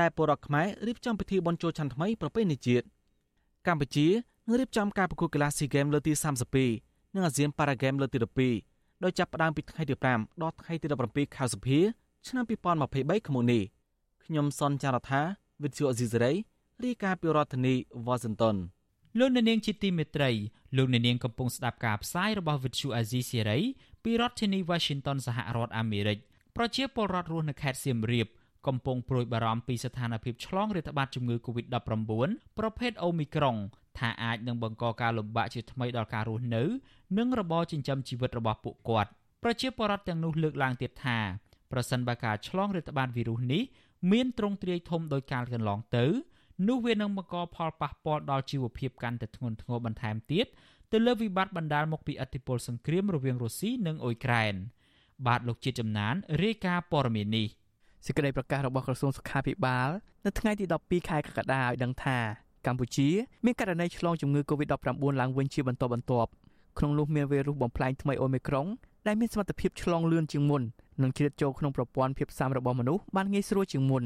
[0.00, 2.84] ដែលពលរដ្ឋខ្មែររៀបចំពិធីបុណ្យចូលឆ្នាំថ្មីប្រពៃណីជាតិ
[3.66, 4.08] កម្ពុជា
[4.46, 6.12] នឹងរៀបចំការប្រកួតកីឡាស៊ីហ្គេមលើកទី
[6.64, 8.18] 32និងអាស៊ានប៉ារ៉ាហ្គេមលើកទី
[8.60, 11.80] 12ដោយចាប់ផ្ដើមពីថ្ងៃទី5ដល់ថ្ងៃទី17ខែសីហា
[12.26, 13.62] ឆ្នាំ2023ខាងមុខនេះ
[14.24, 15.20] ខ្ញុំសនចាររថា
[15.62, 16.32] វិទ្យុអេស៊ីសេរី
[16.84, 17.74] រាយការណ៍ពីរដ្ឋធានី
[18.06, 18.56] វ៉ាស៊ីនតោន
[19.18, 20.30] លោកអ្នកនាងជាទីមេត្រី
[20.76, 23.58] លោកអ្នកនាងកំពុងស្ដាប់ការផ្សាយរបស់វិទ្យុអាស៊ីសេរី
[24.04, 26.18] ពីរដ្ឋធានី Washington សហរដ្ឋអាមេរិក
[26.56, 28.26] ប្រជាពលរដ្ឋរស់នៅខេត្តសៀមរាប
[28.66, 31.70] កំពុងព្រួយបារម្ភពីស្ថានភាពឆ្លងរាតត្បាតជំងឺ Covid-19
[32.58, 33.56] ប្រភេទអូមីក្រុង
[33.98, 36.62] ថាអាចនឹងបង្កការលំបាកជាថ្មីដល់ការរស់នៅ
[37.18, 39.10] និងរបរចិញ្ចឹមជីវិតរបស់ពួកគាត់
[39.42, 41.18] ប្រជាពលរដ្ឋទាំងនោះលើកឡើងទៀតថា
[41.72, 43.62] ប្រសិនបើការឆ្លងរាតត្បាតវីរុសនេះ
[44.12, 46.06] មានទ្រង់ទ្រាយធំដោយកាលកន្លងទៅ
[46.68, 50.46] នោះវានឹងបង្កផលប៉ះពាល់ដល់ជីវភាពកាន់តែធ្ងន់ធ្ងរបន្ថែមទៀត
[50.92, 54.54] ទៅលើវិបត្តិបណ្ដាលមកពីឥទ្ធិពលសង្គ្រាមរវាងរុស្ស៊ីនិងអ៊ុយក្រែន
[55.26, 57.46] បាទលោកជាតិចំណានរាយការណ៍ព័ត៌មាននេះ
[58.06, 59.88] សេចក្តីប្រកាសរបស់ក្រសួងសុខាភិបាល
[60.24, 62.18] នៅថ្ងៃទី12ខែកក្កដាឲ្យដឹងថា
[62.66, 63.08] កម្ពុជា
[63.44, 66.30] មានករណីឆ្លងជំងឺ Covid-19 ឡើងវិញជាបន្តបន្ទាប់
[66.78, 68.66] ក្នុងនោះមានវីរុសបំផ្លាញថ្មីអូមីក្រុង
[69.06, 70.62] ដែលមានសមត្ថភាពឆ្លងលឿនជាងមុន
[71.02, 74.04] និងជ្រៀតចូលក្នុងប្រព័ន្ធភាពស៊ាំរបស់មនុស្សបានងាយស្រួលជាងមុន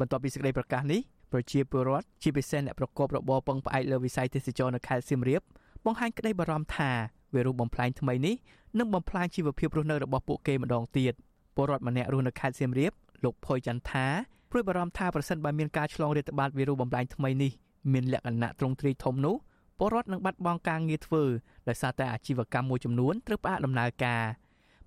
[0.00, 1.00] បន្ទាប់ពីសេចក្តីប្រកាសនេះ
[1.32, 5.42] ប្រជាពលរដ្ឋជាពិសេសអ្នកប្រកបរបរពឹងផ្អែកលើវិស័យទេសចរនៅខេត្តសៀមរាប
[5.86, 6.90] បង្ហាញក្តីបារម្ភថា
[7.34, 8.34] វីរុសបំផ្លាញថ្មីនេះ
[8.78, 11.14] នឹងបំផ្លាញជីវភាពរស់នៅរបស់ពួកគេម្ដងទៀត
[11.54, 12.92] ពលរដ្ឋម្នាក់រស់នៅខេត្តសៀមរាប
[13.24, 14.06] លោកផុយចន្ទថា
[14.50, 17.52] ព្រួយបារម្ភថាប្រសិនបើមានការឆ្លងរាតត្បាតវីរុសបំផ្លាញថ្មីនេះ
[17.92, 19.36] មានលក្ខណៈទ្រង់ទ្រាយធំនោះ
[19.78, 21.22] ពលរដ្ឋនឹងបាត់បង់ការងារធ្វើ
[21.68, 24.24] ដោយសារតែអាជីវកម្មមួយចំនួនត្រូវផ្អាកដំណើរការ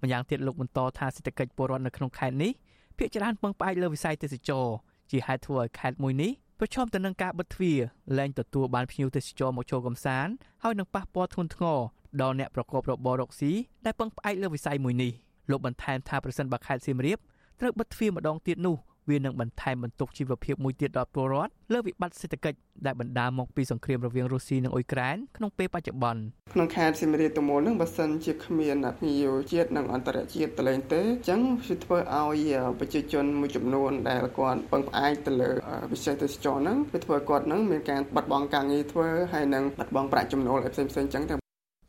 [0.02, 2.52] ម្យ៉ាងទៀតលោកបន្តថាសេដ្ឋកិច្ចពលរដ្ឋនៅក្នុងខេត្តនេះ
[2.98, 4.66] ភាគច្រើនពឹងផ្អែកលើវិស័យទេសចរ
[5.12, 7.80] ជាហេតុធ្វើឲ្យខេត្តមួយនេះ ប្រឈមទៅនឹងការបិទទ្វារ
[8.18, 11.80] លែងទទួលបានភ្ញៀវទេសចរមកចូលកំសាន្តហើយនឹងប៉ះពាល់ធ្ងន់ធ្ងរ
[12.22, 13.52] ដល់អ្នកប្រកបរបររកស៊ី
[13.86, 15.12] ដែលពឹងផ្អែកលើវិស័យមួយនេះ
[15.50, 17.20] លោកបន្ថែមថាប្រសិនបើខេត្តសៀមរាប
[17.60, 18.76] ត្រូវបិទទ្វារម្ដងទៀតនោះ
[19.10, 26.22] វានឹងបន្ថែមបន្ទុកជីវភាពមួយទៀតដល់ពលរដ្ឋលើវិបត្តិសេដ្ឋកិច្ចដែលបណ្ដាលមកពីសង្គ្រាមរវាងរុស្ស៊ីនិងអ៊ុយក្រែនក្នុងពេលបច្ចុប្បន្ន
[26.54, 35.50] ក្នុងខេត្តសៀមរាបទៅមុននឹងបើសិនជាគ្មានភ្ញៀវជាតិនិងអន្តរជាតិទៅលេងទេអញ្ចឹងវាធ្វើឲ្យប្រជាជនមួយចំនួនដែលគាត់ពឹងផ្អែកទៅលើ
[35.92, 41.36] វិស័យទេសចរហ្នឹងវាធ្វើឲ្យគាត់ហ្នឹងមានការបាត់បង់ការងារធ្វើហើយនឹងបាត់បង់ប្រាក់ចំណូលផ្សេងផ្សេងអញ្ចឹងទៅ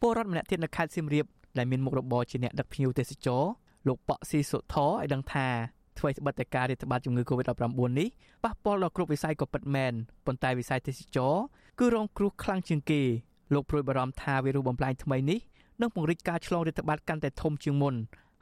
[0.02, 1.26] ពលរដ្ឋម្នាក់ទៀតនៅខេត្តសៀមរាប
[1.58, 3.42] ដែលមានមុខរបរជាអ្នកដឹកភ្ញៀវទេសចរ
[3.88, 5.48] លោកប៉ក់ស៊ីសុថឲ្យដឹងថា
[5.98, 8.08] ធ្វើឲ្យស្បិតតែការរាតត្បាតជំងឺ Covid-19 នេះ
[8.44, 9.92] ប៉ះពាល់ដល់គ្រប់វិស័យក៏ពិតមែន
[10.26, 11.34] ប៉ុន្តែវិស័យទេសចរ
[11.80, 13.02] គឺរងគ្រោះខ្លាំងជាងគេ
[13.54, 15.40] លោកព្រួយបារម្ភថាវីរុសបំផ្លាញថ្មីនេះ
[15.80, 17.94] នឹងពង្រីកការឆ្លងរាតត្បាតកាន់តែធំជាងមុន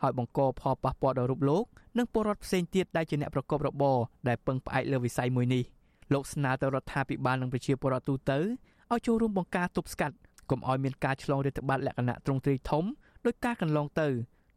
[0.03, 1.65] ហើយបង្កផលប៉ះពាល់ដល់រូបលោក
[1.99, 5.63] និងពលរដ្ឋផ្សេងទៀតដែលជាអ្នកប្រកបរបរដែលពឹងផ្អែកលើវិស័យមួយនេះ
[6.13, 8.39] លោកស្នើទៅរដ្ឋាភិបាលនិងប្រជាពលរដ្ឋទូទៅ
[8.93, 10.15] ឲ្យចូលរួមបង្ការទប់ស្កាត់
[10.51, 12.85] កុំឲ្យមានការឆ្លងរាតត្បាតលក្ខណៈទ្រង់ទ្រាយធំ
[13.25, 14.09] ដោយការកន្លងទៅ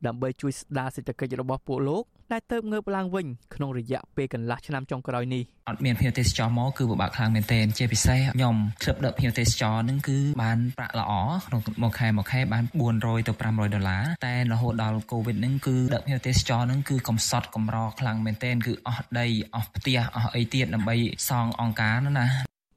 [0.06, 11.13] ដើម្បីជួយស្ដារសេដ្ឋកិច្ចរបស់ពួកលោក ដែលទៅងើបឡើងវិញក្នុងរយៈពេលកន្លះឆ្នាំចុងក្រោយនេះអត់មានភ្ញៀវទេសចរមកគឺពិបាកខ្លាំងមែនទែនជាពិសេសខ្ញុំធ្លាប់ដឹកភ្ញៀវទេសចរនឹងគឺបានប្រាក់ល្អ
[11.47, 12.65] ក្នុងមួយខែមួយខែបាន
[12.97, 20.97] 400ទៅ500ដុល្លារតែរហូតដល់កូវីដនឹងគឺដឹកភ្ញៀវទេសចរនឹងគឺកំសត់កំរខ្លាំងមែនទែនគឺអស់ដីអស់ផ្ទះអស់អីទៀតដើម្បី
[21.29, 22.27] សងអង្គការនោះណា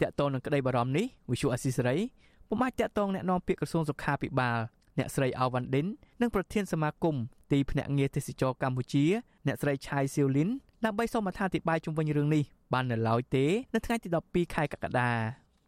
[0.02, 1.98] តកតងនឹងក្តីបារម្ភនេះវិសុអស៊ីសេរី
[2.50, 4.60] ពុំអាចតកតងแนะនាំពាក្យក្រសួងសុខាភិបាល
[4.98, 5.86] អ្នកស្រីអាវ៉ាន់ឌិន
[6.22, 7.16] និងប្រធានសមាគម
[7.53, 9.05] ទីភ្នាក់ងារទេសចរកម្ពុជា
[9.47, 10.49] អ្នកស្រីឆៃសៀវលីន
[10.85, 15.11] ដើម្បីសូមអធិប្បាយជុំវិញរឿងនេះបាននៅឡើយទេនៅថ្ងៃទី12ខែកក្កដា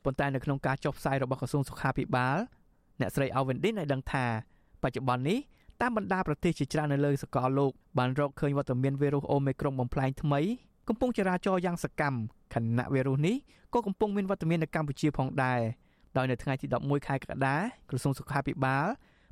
[0.05, 2.37] ប៉ុន្តែនៅក្នុងការចុះផ្សាយរបស់ក្រសួងសុខាភិបាល
[3.01, 4.25] អ្នកស្រីអាវ៉ាន់ឌិនឲ្យដឹងថា
[4.83, 5.38] បច្ចុប្បន្ននេះ
[5.81, 10.40] តាមបណ្ដាប្រទេសជាច្រើននៅលើសកលលោកបានរកឃើញវត្តមានវីរុសអូមីក្រុងបំផ្លាញថ្មី
[10.88, 12.19] កំពុងចរាចរយ៉ាងសកម្ម
[12.55, 13.37] ខណៈវីរុសនេះ
[13.75, 15.61] ក៏កំពុងមានវត្តមាននៅកម្ពុជាផងដែរ
[16.16, 17.57] ដោយនៅថ្ងៃទី11ខែកក្កដា
[17.88, 18.87] ក្រសួងសុខាភិបាល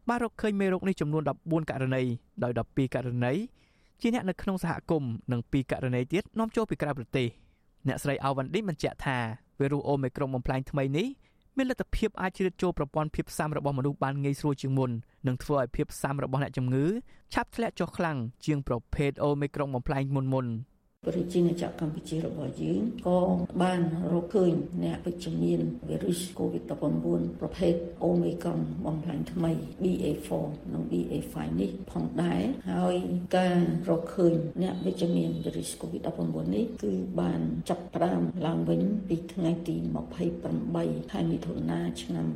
[0.08, 2.02] បានរកឃើញមេរោគនេះចំនួន14ករណី
[2.42, 3.32] ដោយ12ករណី
[4.00, 7.28] ជាអ្នកនៅក្នុងសហគមន៍និង2ករណីទៀតនាំចូលពីក្រៅប្រទេស
[7.88, 9.18] អ្នកស្រីអាវ៉ាន់ឌីបញ្ជាក់ថា
[9.58, 11.06] វីរុសអូមីក្រុងបំផ្លាញថ្មីនេះ
[11.56, 14.90] មានលទ្ធភាពអាចជ្រៀតចូលប្រព័ន្ធភាពស៊ាំរបស់មនុស្សបានងាយស្រួលជាងមុន
[15.26, 16.84] និងធ្វើឲ្យភាពស៊ាំរបស់អ្នកជំងឺ
[17.34, 18.16] ឆាប់ធ្លាក់ចុះខ្លាំង
[18.46, 20.46] ជាងប្រភេទអូមីក្រុងបំផ្លាញមុនមុន
[21.06, 23.20] ប្រជាណាចក្រកម្ពុជារបស់យើងក៏
[23.62, 23.80] បាន
[24.12, 24.52] រកឃើញ
[24.84, 27.74] អ្នកវិជ្ជមានវីរុស COVID-19 ប្រភេទ
[28.08, 30.30] Omicron បំផ្លាញថ្មី BA4
[30.72, 32.96] និង BA5 នេះផងដែរហើយ
[33.36, 33.58] ការ
[33.88, 39.76] រកឃើញអ្នកវិជ្ជមានវីរុស COVID-19 នេះគឺបានចាប់ផ្ដើមឡើងវិញពីថ្ងៃទី
[40.44, 42.26] 28ខែមិថុនាឆ្នាំ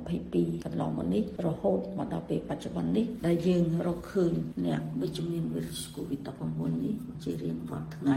[0.00, 4.32] 2022កន្លងមកនេះរហូតមកដល់ពេលបច្ចុប្បន្ននេះដែលយើងរកឃើញ
[4.66, 6.94] អ្នកវិជ្ជមានវីរុស COVID-19 នេះ
[7.24, 8.16] ជារៀងរាល់ថ្ងៃ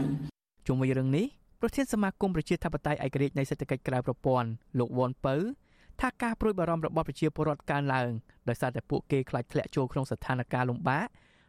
[0.66, 1.26] ជុំវិញរឿងនេះ
[1.60, 5.34] ប្រធានសមាគមប្រជាធិបតេយ្យឯករាជ្យនៃសេដ្ឋកិច្ចក្រៅប្រព័ន្ធលោកវ៉ុនពៅ
[6.00, 8.08] ថាការប្រួយបារម្ភរបស់ប្រជាពលរដ្ឋកើនឡើង
[8.48, 11.08] ដោយសារតែពួកគេខ្លាចធ្លាក់ចូលក្នុងស្ថានភាពលំបាក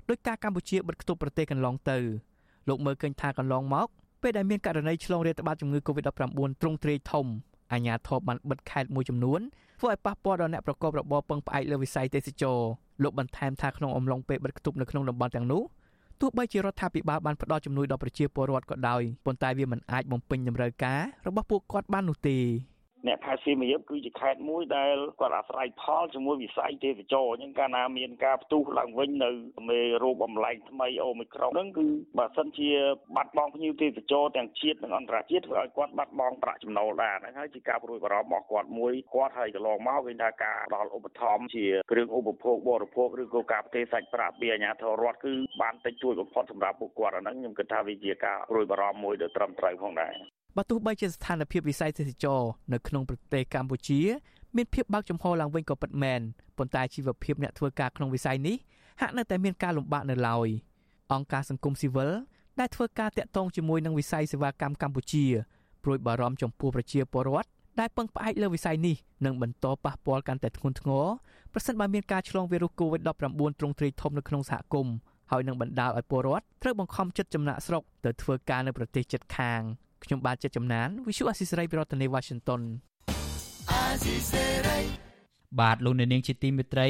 [0.10, 1.98] ដោយការកម្ពុជាបិទគប់ប្រទេសកន្លងទៅ
[2.67, 3.88] លោកមើលឃើញថាកន្លងមក
[4.21, 6.10] ពេលដែលមានករណីឆ្លងរាតត្បាតជំងឺ Covid-19
[6.62, 7.26] ទ្រង់ទ្រាយធំ
[7.71, 9.39] អាជ្ញាធរបានបិទខេត្តមួយចំនួន
[9.80, 12.60] ធ្វើឲ្យប៉ះពាល់ដល់អ្នកប្រកបរបរពឹងផ្អែកលើវិស័យទេសចរ
[13.04, 15.63] លោកបន្ថែមថាក្នុងអំឡុងពេលបិទគប់នៅក្នុងតំបន់ទាំងនោះ
[16.21, 22.38] ទោះបីជារដ្ឋាភិបាលបានផ្តល់ជំនួយដល់ប្រជាពលរដ្ឋក៏ដោយប៉ុន្តែវាមិនអាចបំពេញតម្រូវការរបស់ពួកគាត់បាននោះទេ
[23.08, 29.30] អ្នកខេត្តសៀមរាបគឺជាខេត្តមួយដែលគាត់អាស្រ័យផលជាមួយវិស័យទេសចរអញ្ចឹងកាលណាមានការផ្ទុះឡើងវិញនៅ
[29.70, 31.88] មេរោគបំលែងថ្មីអូមីក្រុងហ្នឹងគឺ
[32.18, 32.70] បើសិនជា
[33.15, 50.13] បាត់បង់ភ្ញៀវទេសចរទាំងជាតិនិងអន្តរជាតិធ្វើឲ្យគាត់បាត់បង់ប្រាក់ចំណូលដែរហ្នឹងហើយជាការព្រួយបារម្ភរបស់គាត់មួយគាត់ហើយកន្លងមកឃើញថាការដល់ឧបត្ថម្ភជាគ្រឿងឧបភោគបរិភោគឬក៏ការផ្ទេរសាច់ប្រាក់ពីអាជ្ញាធររដ្ឋគឺបានតិចជួយបំផុតសម្រាប់ពួកគាត់អាហ្នឹងខ្ញុំគិតថាវាជាការព្រួយបារម្ភមួយដែលត្រឹមត្រូវផងដែរ
[50.58, 52.41] បើទោះបីជាស្ថានភាពវិស័យទេសចរ
[52.74, 54.02] នៅក្នុងប្រទេសកម្ពុជា
[54.56, 56.20] មានភាពបើកចំហឡើងវិញក៏ពិតមែន
[56.58, 58.56] ប៉ុន្តែជីវភាពអ្នកធ្វើការក្នុងវិស័យនេះ
[59.02, 60.48] ហាក់នៅតែមានការលំបាកនៅឡើយ
[61.13, 62.12] អង្គការសង្គមស៊ីវិល
[62.60, 65.26] ដែលធ្វើការតាក់ទងជាមួយនឹងវិស័យសេវាកម្មកម្ពុជា
[65.84, 71.06] ព្រួយបារម្ភចំពោះប្រជាពលរដ្ឋដែលពឹងផ្អែកលើវិស័យនេះនឹងបន្តប៉ះពាល់កាន់តែធ្ងន់ធ្ងរ
[71.54, 74.96] ប្រសិនបើមានការឆ្លងវីរុស COVID-19 ទ្រង់ទ្រាយធំនៅក្នុងសហគមន៍
[75.32, 79.62] ហើយនឹងបណ្ដាលឲ្យពលរដ្ឋត្រូវបង្ខំចិត្តចំណាក់ស្រុកទៅធ្វើការនៅប្រទេសជិតខាង។
[80.06, 82.62] ខ្ញុំបាទចិត្តចំណាន Visual Assisray ពីរដ្ឋធានី Washington
[85.60, 86.88] បាទលោកអ្នកនាងជាទីមេត្រី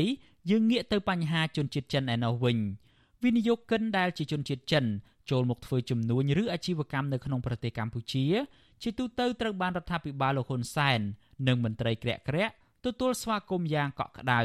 [0.49, 2.57] យើងងាកទៅបញ្ហាជនជាតិចិនឯណោះវិញ
[3.23, 4.85] វិនិយោគិនដែលជាជនជាតិចិន
[5.31, 8.25] ចូលមកធ្វើជំនួញឬអាជីវកម្មនៅក្នុងប្រទេសកម្ពុជា
[8.83, 10.99] ជាទូទៅត្រូវបានរដ្ឋាភិបាលលោកហ៊ុនសែន
[11.47, 12.53] និងមន្ត្រីក្រាក់ក្រាក់
[12.85, 14.41] ទទួលស្វាគមន៍យ៉ាងកក់ក្ដៅ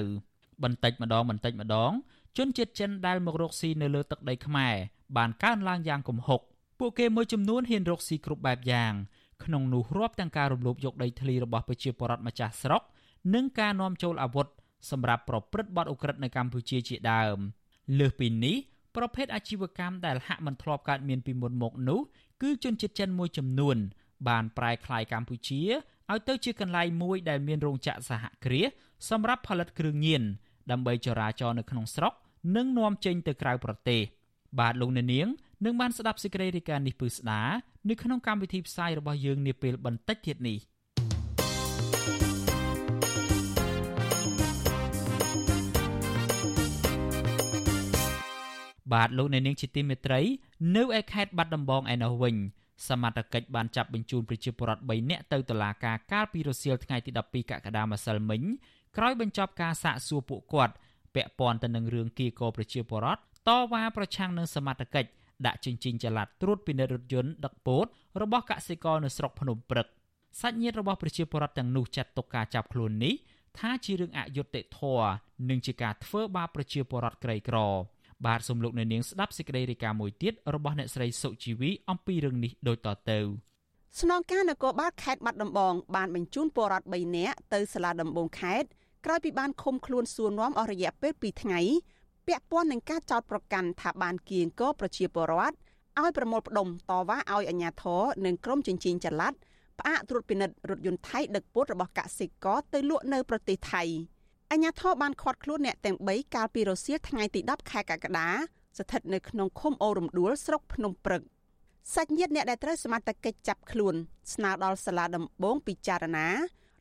[0.63, 1.93] បន្តិចម្ដងបន្តិចម្ដង
[2.39, 4.75] ជនជាតិចិនដែលមករកស៊ីនៅលើទឹកដីខ្មែរ
[5.17, 6.41] បានកើនឡើងយ៉ាងគំហុក
[6.81, 8.93] ពួកគេមួយចំនួនហ៊ានរកស៊ីគ្រប់បែបយ៉ាង
[9.45, 12.83] ក្នុងនោះរាប់ទាំងការរំលោភយកដីធ្លីរបស់ប្រជាពលរដ្ឋម្ចាស់ស្រុក
[13.35, 14.47] និងការនាំចូលអាវុធ
[14.91, 17.39] សម្រាប់ប្រព្រឹត្តបទឧក្រិដ្ឋនៅកម្ពុជាជាដើម
[17.99, 18.57] លើសពីនេះ
[18.97, 22.01] ប្រភេទអាជីវកម្មដែលហាក់មិនធ្លាប់កើតមានពីមុនមកនោះ
[22.43, 23.77] គឺជនជាតិចិនមួយចំនួន
[24.29, 25.61] បានប្រែក្លាយកម្ពុជា
[26.11, 28.69] ឲ្យទៅជាកន្លែងមួយដែលមានរោងចក្រសហគ្រាស
[29.11, 30.23] សម្រាប់ផលិតគ្រឿងញៀន
[30.71, 32.13] ដើម្បីចរាចរនៅក្នុងស្រុក
[32.57, 34.01] និងនាំចេញទៅក្រៅប្រទេស
[34.59, 35.29] បាទលោកអ្នកនាង
[35.65, 37.43] នឹងបានស្ដាប់សេចក្តីរាយការណ៍នេះពឺស្ដា
[37.89, 40.59] នៅក្នុងកម្មវិធីផ្សាយរបស់យើងនាពេលបន្តិចទៀតនេះ
[48.93, 50.21] បាទលោកអ្នកនាងជាទីមេត្រី
[50.77, 52.37] នៅឯខេត្តបាត់ដំបងឯណោះវិញ
[52.89, 58.43] សមត្ថកិច្ចបានចាប់បញ្ជូនប្រជាពលរដ្ឋ3នាក់ទៅតុលាការកាលពីរសៀលថ្ងៃទី12កក្កដាម្សិលមិញ
[58.97, 60.75] ក្រោយបញ្ចប់ការសាកសួរពួកគាត់
[61.15, 65.11] ពាក់ព័ន្ធទៅនឹងរឿងគៀកោប្រជាពលរដ្ឋតវ៉ាប្រឆាំងនឹងសមត្ថកិច្ច
[65.47, 67.87] ដាក់ជញ្ជីងចល័តត្រួតពិនិត្យរថយន្តដឹកពោត
[68.23, 69.87] របស់កសិករនៅស្រុកភ្នំព្រឹក
[70.41, 73.15] សាច់ញាតិរបស់ប្រជាពលរដ្ឋទាំងនោះចាត់ទុកការចាប់ខ្លួននេះ
[73.59, 75.11] ថាជារឿងអយុត្តិធម៌
[75.51, 77.59] និងជាការធ្វើបាបប្រជាពលរដ្ឋក្រីក្រ
[78.27, 83.19] បាទសូមលោកអ្នកនាងស្ដាប់សេចក្តីរាយការណ៍មួយទៀតរបស់អ្នកស្រីសុជីវីអំពីរឿងនេះដូចតទៅ
[84.01, 88.69] ស្នងការនគរបាលខេត្តបាត់ដំបងបានបញ្ជូនពលរដ្ឋ3នាក់ទៅសាលាដំបងខេត្ត
[89.07, 91.61] ក្រោយពីបានឃុំខ្លួនសួរនាំអស់រយៈពេល2ថ្ងៃ
[92.27, 95.57] ពាក់ព័ន្ធនឹងការចោទប្រកាន់ថាបានគៀងគរប្រជាពលរដ្ឋ
[96.01, 99.35] ឲ្យប្រមូលផ្ដុំតវ៉ាឲ្យអាជ្ញាធរនិងក្រុមជញ្ជីងចល័ត
[99.79, 103.83] ផ្អាកត្រួតពិនិត្យរថយន្តថៃដឹកពោតរបស់កសិករទៅលក់នៅប្រទេសថៃ
[104.51, 108.29] អាជ្ញាធរបានឃាត់ខ្លួនអ្នកទាំង3កាលពីរសៀលថ្ងៃទី10ខែកក្កដា
[108.79, 111.23] ស្ថិតនៅក្នុងឃុំអូរំដួលស្រុកភ្នំព្រឹក
[111.95, 113.95] សាច់ញាតិអ្នកដែលត្រូវសមត្ថកិច្ចចាប់ខ្លួន
[114.35, 116.29] ស្នើដល់សាលាដំបងពិចារណា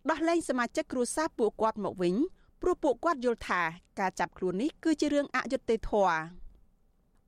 [0.09, 2.15] ដោះលែងសមាជិកគ្រួសារពួកគាត់មកវិញ
[2.61, 3.61] ព្រោះពួកគាត់យល់ថា
[3.99, 6.17] ការចាប់ខ្លួននេះគឺជារឿងអយុត្តិធម៌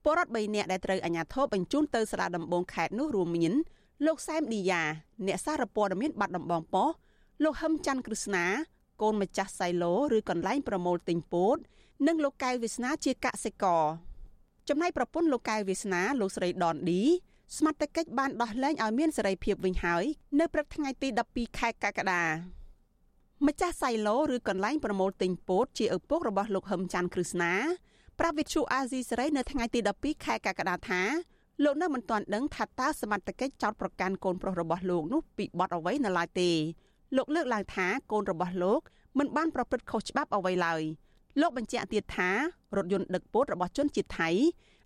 [0.06, 3.54] បរិវត្ត3នាក់ដែលត្រូវអាជ្ញាធរបញ្ជូនទៅសាលាដំបងខេត្តនោះរួមមាន
[4.06, 4.84] លោកសែមឌីយ៉ា
[5.28, 6.98] អ្នកសារព័ត៌មានបាត់ដំបងប៉ុស្តិ៍
[7.44, 8.46] លោកហឹមច័ន្ទគ្រឹស្ណា
[9.02, 11.58] កូនម្ចាស់សៃឡូឬកន្លែងប្រមូលទិញពោត
[12.08, 13.84] និងលោកកៅវាសនាជាកសិករ
[14.70, 17.02] ចំណែកប្រពន្ធលោកកៅវាសនាលោកស្រីដនឌី
[17.58, 20.04] ស្មាតកិច្ចបានដោះលែងឲ្យមានសេរីភាពវិញហើយ
[20.40, 22.24] នៅព្រឹកថ្ងៃទី12ខែកក្កដា
[23.48, 27.54] ម្ចាស់សៃឡូឬកន្លែងប្រមូលទិញពោតជាឪពុករបស់លោកហឹមច័ន្ទគ្រឹស្ណា
[28.20, 31.02] ប្រាប់វិទ្យុអាស៊ីសេរីនៅថ្ងៃទី12ខែកក្កដាថា
[31.64, 36.50] លោកនៅមិនទាន់ដឹងថាតើសមត្ថកិច្ចចោតប្រកាន់កូនប្រុសរបស់លោកនោះពីបទអ្វីនៅឡើយទេ
[37.16, 38.80] លោកលើកឡើងថាកូនរបស់លោក
[39.18, 40.82] មិនបានប្រព្រឹត្តខុសច្បាប់អ្វីឡើយ
[41.42, 42.30] លោកបញ្ជាក់ទៀតថា
[42.78, 44.30] រថយន្តដឹកពោតរបស់ជនជាតិថៃ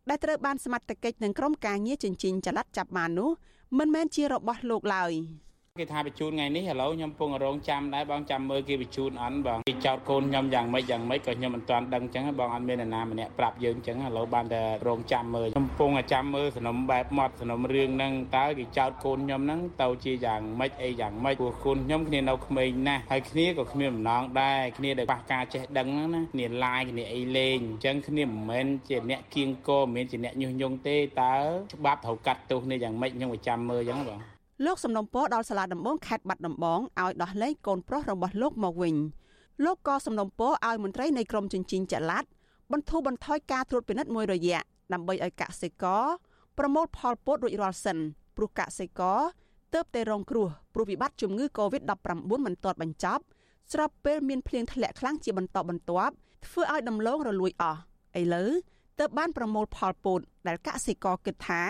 [0.10, 3.32] ដែលត្រូវបានសមត្ថកិច្ចនិងក្រុមការងារចិញ្ចឹមចល័តចាប់បាននោះ
[3.78, 5.14] មិនមែនជារបស់លោកឡើយ។
[5.82, 31.36] គេថាបញ្ជូនថ្ងៃនេះឥឡូវខ្ញុំពងរងចាំដែរបងចាំមើលគេបញ្ជូនអន់បងគេចោតកូនខ្ញុំយ៉ាងម៉េចយ៉ាងម៉េចក៏ខ្ញុំមិនទាន់ដឹងចឹងបងអត់មានអ្នកណាម្នាក់ប្រាប់យើងចឹងឥឡូវបានតែរងចាំមើលខ្ញុំពងចាំមើលសំណុំបែបម៉ត់សំណុំរឿងហ្នឹងតើគេចោតកូនខ្ញុំហ្នឹងទៅជាយ៉ាងម៉េចអីយ៉ាងម៉េចព្រោះកូនខ្ញុំគ្នានៅក្មេងណាស់ហើយគ្នាក៏គ្មានបំណងដែរគ្នាដែលខ្វះការចេះដឹងហ្នឹងណាគ្នាឡាយគ្នាអីលេងអញ្ចឹងគ្នាមិនមែនជាអ្នកគៀងគរមិនមែនជាអ្នកញុះញង់ទេតើ
[31.74, 38.96] ច្បាប់ត្រូវកាត់ទោសនេះយ៉ាងម៉េចខ្ញុំក៏ចាំមើលចឹងបង លោកសំណុំពរដល់សាលាដំបងខេត្តបាត់ដំបងឲ្យដោះលែងកូនប្រុសរបស់លោកមកវិញ
[39.66, 42.24] លោកក៏សំណុំពរឲ្យមន្ត្រីនៃក្រមជញ្ជីងចល័ត
[42.72, 44.60] បន្ធូរបន្ថយការត្រួតពិនិត្យមួយរយៈ
[44.94, 46.04] ដើម្បីឲ្យកសិករ
[46.58, 47.98] ប្រមូលផលពោតរួចរាល់សិន
[48.36, 49.20] ព្រោះកសិករ
[49.74, 51.92] ទើបតែរងគ្រោះព្រោះវិបត្តិជំងឺ Covid-19
[52.46, 53.24] មិនទាន់បញ្ចប់
[53.72, 56.14] ស្របពេលមានភ្លៀងធ្លាក់ខ្លាំងជាបន្តបន្ទាប់
[56.46, 57.80] ធ្វើឲ្យដំឡូងរលួយអស់
[58.20, 58.50] ឥឡូវ
[59.00, 61.64] ទើបបានប្រមូលផលពោតដែលកសិករគិតថា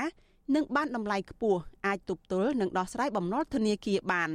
[0.54, 4.30] និងបានតម្លៃខ្ពស់អាចទប់ទល់និងដោះស្រាយបំណុលធនាគារបាន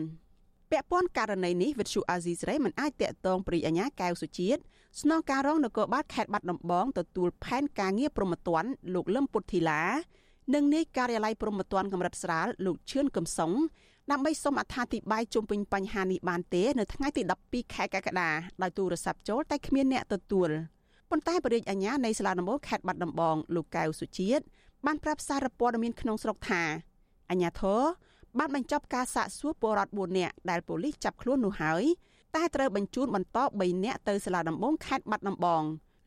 [0.71, 4.61] ពាក់ព័ន្ធករណីនេះវិទ្យុអាស៊ីសេរីមិនអាចតាក់ទងព្រីអាញាកែវសុជាតិ
[5.01, 9.83] ស្នងការរងនគរបាលខេត្តបាត់ដំបងទទួលផែនការងារប្រមត្តនលោកលឹមពុទ្ធីឡា
[10.55, 13.53] និងនាយការិយាល័យប្រមត្តនកម្រិតស្រាលលោកឈឿនកំសុង
[14.11, 18.31] ដើម្បីសូមអត្ថាធិប្បាយជុំវិញបញ្ហានេះបានទេនៅថ្ងៃទី12ខែកក្កដា
[18.63, 20.51] ដោយទូរស័ព្ទចូលតែគ្មានអ្នកទទួល
[21.11, 24.45] ប៉ុន្តែបរិយាអាញានៃសាលាដំបងខេត្តបាត់ដំបងលោកកែវសុជាតិ
[24.87, 26.63] បានប្រាប់សារព័ត៌មានក្នុងស្រុកថា
[27.31, 27.81] អញ្ញាធរ
[28.39, 31.85] បានបញ្ចប់ការសាកសួរពលរដ្ឋ4នាក់ដែលប៉ូលីសចាប់ខ្លួននោះហើយ
[32.37, 35.63] តែត្រូវបញ្ជូនបន្ត3នាក់ទៅសាលាដំបងខេត្តបាត់ដំបង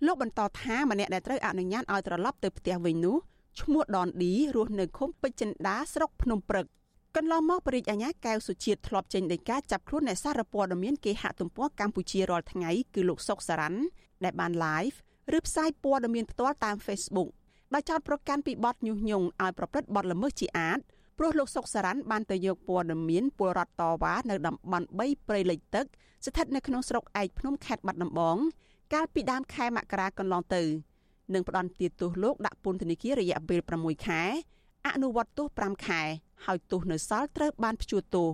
[0.06, 3.18] លោកបន្តថាម្នាក់ដែលត្រូវអនុញ្ញាតឲ្យត្រឡប់ទៅផ្ទះវិញនោះ
[3.62, 6.66] ឈ្មោះដនឌីរស់នៅឃុំពេជ្រចិន្តាស្រុកភ្នំព្រឹក
[7.16, 13.80] កន្លងមកបរិយាអាញាកែវសុជាតិធ្លាប់ចេញដីកាចាប់ខ្លួនអ្នកសារព័ត៌មានគេហទំព័រកម្ពុជារាល់ថ្ងៃគឺលោកសុកសារ៉ាន់
[14.24, 14.96] ដែលបាន live
[15.38, 17.30] ឬផ្សាយព័ត៌មានផ្ទាល់តាម Facebook
[17.74, 20.80] ដោយចោទប្រកាន់ពីបទញុះញង់ឲ្យប្រព្រឹត្តបទល្មើសជាអាត
[21.18, 25.86] ព្រោះលោកសុកសារ៉ាន់បានទៅយកព័ត៌មានពលរដ្ឋតវ៉ានៅតំបន់3ព្រៃលិចទឹក
[26.26, 28.38] ស្ថិតនៅក្នុងស្រុកឯកភ្នំខេត្តបាត់ដំបង
[28.94, 30.64] កាលពីដើមខែមករាកន្លងទៅ
[31.34, 34.22] នឹងផ្ដន់ទាទោសលោកដាក់ពន្ធនាគាររយៈពេល6ខែ
[34.88, 36.02] អនុវត្តទោស5ខែ
[36.46, 38.30] ហើយទោសនៅសល់ត្រូវបានព្យួរទោស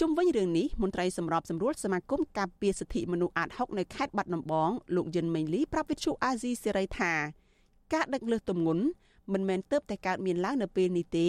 [0.00, 7.12] ជុំវិញរឿងនេះមន្ត្រីសម្របសម្រួលសមាគមការពារសិទ្ធិមនុស្សអាត60នៅខេត្តបាត់ដំបងលោកយិនមេងលីប្រាប់វិទ្យុអាស៊ីសេរីថា
[7.92, 8.84] ការដឹកលើសទម្ងន់
[9.32, 11.28] មិនមែនទៅតែកើតមានឡើងនៅពេលនេះទេ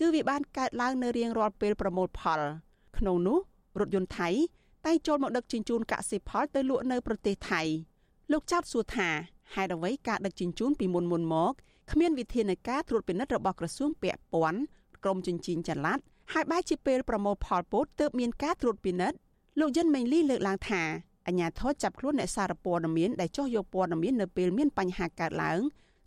[0.00, 2.40] គឺវាបានកើតឡើងនៅរៀងរាល់ពេលប្រមូលផល
[2.96, 3.38] ក្នុងនោះ
[3.80, 4.28] រថយន្តថៃ
[4.86, 7.62] តែចូលមកដឹកជញ្ជូនកសិផលទៅលក់នៅប្រទេសថៃ
[8.32, 9.08] លោកចោតសួរថា
[9.54, 11.52] ហេតុអ្វីការដឹកជញ្ជូនពីមុនមុនមក
[11.90, 14.60] គ្មានវិធានការត្រួតពិនិត្យរបស់ក្រសួងពាក់ព័ន្ធ
[15.04, 15.98] ក្រមជញ្ជីងចល័ត
[16.32, 19.16] ហើយបែរជាពេលប្រមូលផលពោតទើបមានការត្រួតពិនិត្យ
[19.60, 20.82] លោកយិនមេងលីលើកឡើងថា
[21.26, 25.60] អញ្ញាធរចាប់ខ្លួនអ្នកសារព័ត៌មានដែលចោះយកព័ត៌មាននៅពេលមានបញ្ហាកើតឡើង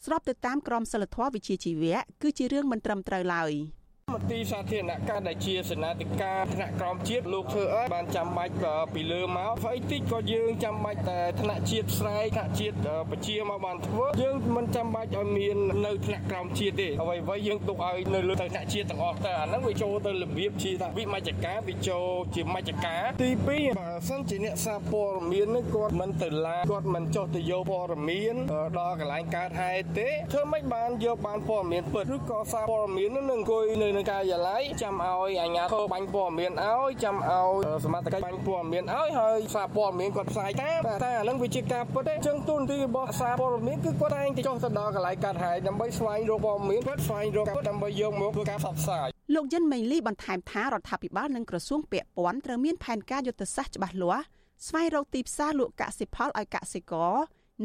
[0.06, 3.52] ស្របទៅតាមក្រមសីលធម៌វិជ្ជាជីវៈគឺជារឿងមិនត្រឹមត្រូវឡើយ។
[4.14, 8.54] មន្ទីរសាធារណការដែលជាសេនាធិការថ្នាក់ក្រមជាតិលោកធ្វើអីបានចាំបាច់
[8.94, 12.76] ពីលើមកស្អីតិចក៏យើងចាំបាច់តែថ្នាក់ជាតិស្រែកថ្នាក់ជាតិ
[13.12, 28.36] ប្រជាមកបានធ្វើយើងមិនចាំបាច់ឲ្យមាននៅថ្នាក់ក្រមជាតិទេអ្វីអ្វីយើងទុកឲ្យនៅលើថ្នាក់ជាតិទាំងអស់តែអាហ្នឹងវាចូលទៅរបៀបជាថាវិមជ្ឈការវាចូលជាមជ្ឈការទី2បើសិនជាអ្នកសារព័ត៌មាននេះគាត់មិនទៅឡាគាត់មិនចុះទៅយកព័ត៌មាន
[28.80, 37.54] ដល់កន្លែងកើតហេតុទេធ្វើម៉េចបានយកបានព័ត៌មានពិតឬក៏សារព័ត៌មាននឹងអង្គុយនៅនៅការិយាល័យចាំឲ្យអាជ្ញាធរបាញ់ព័ត៌មានឲ្យចាំឲ្យ
[37.86, 54.26] សមត្ថកិច្ចបាញ់ព័ត៌មានឲ្យហើយសារព័ត៌មានគាត់ផ្សាយតាមតែអានឹងវាជាការពិតទេអញ្ចឹងទូនទីរបស់សារព័ត៌មានគឺគាត់តែងទៅចុះទៅដល់កន្លែងកាត់ហើយដើម្បីស្វែងរកព័ត៌មានគាត់ស្វែងរកដើម្បីយកមកធ្វើការផ្សព្វផ្សាយលោកយិនមេងលីបន្ថែមថារដ្ឋាភិបាលនិងក្រសួងពាក់ព័ន្ធត្រូវមានផែនការយុទ្ធសាស្ត្រច្បាស់លាស់
[54.68, 57.14] ស្វែងរកទីផ្សារលក់កសិផលឲ្យកសិករ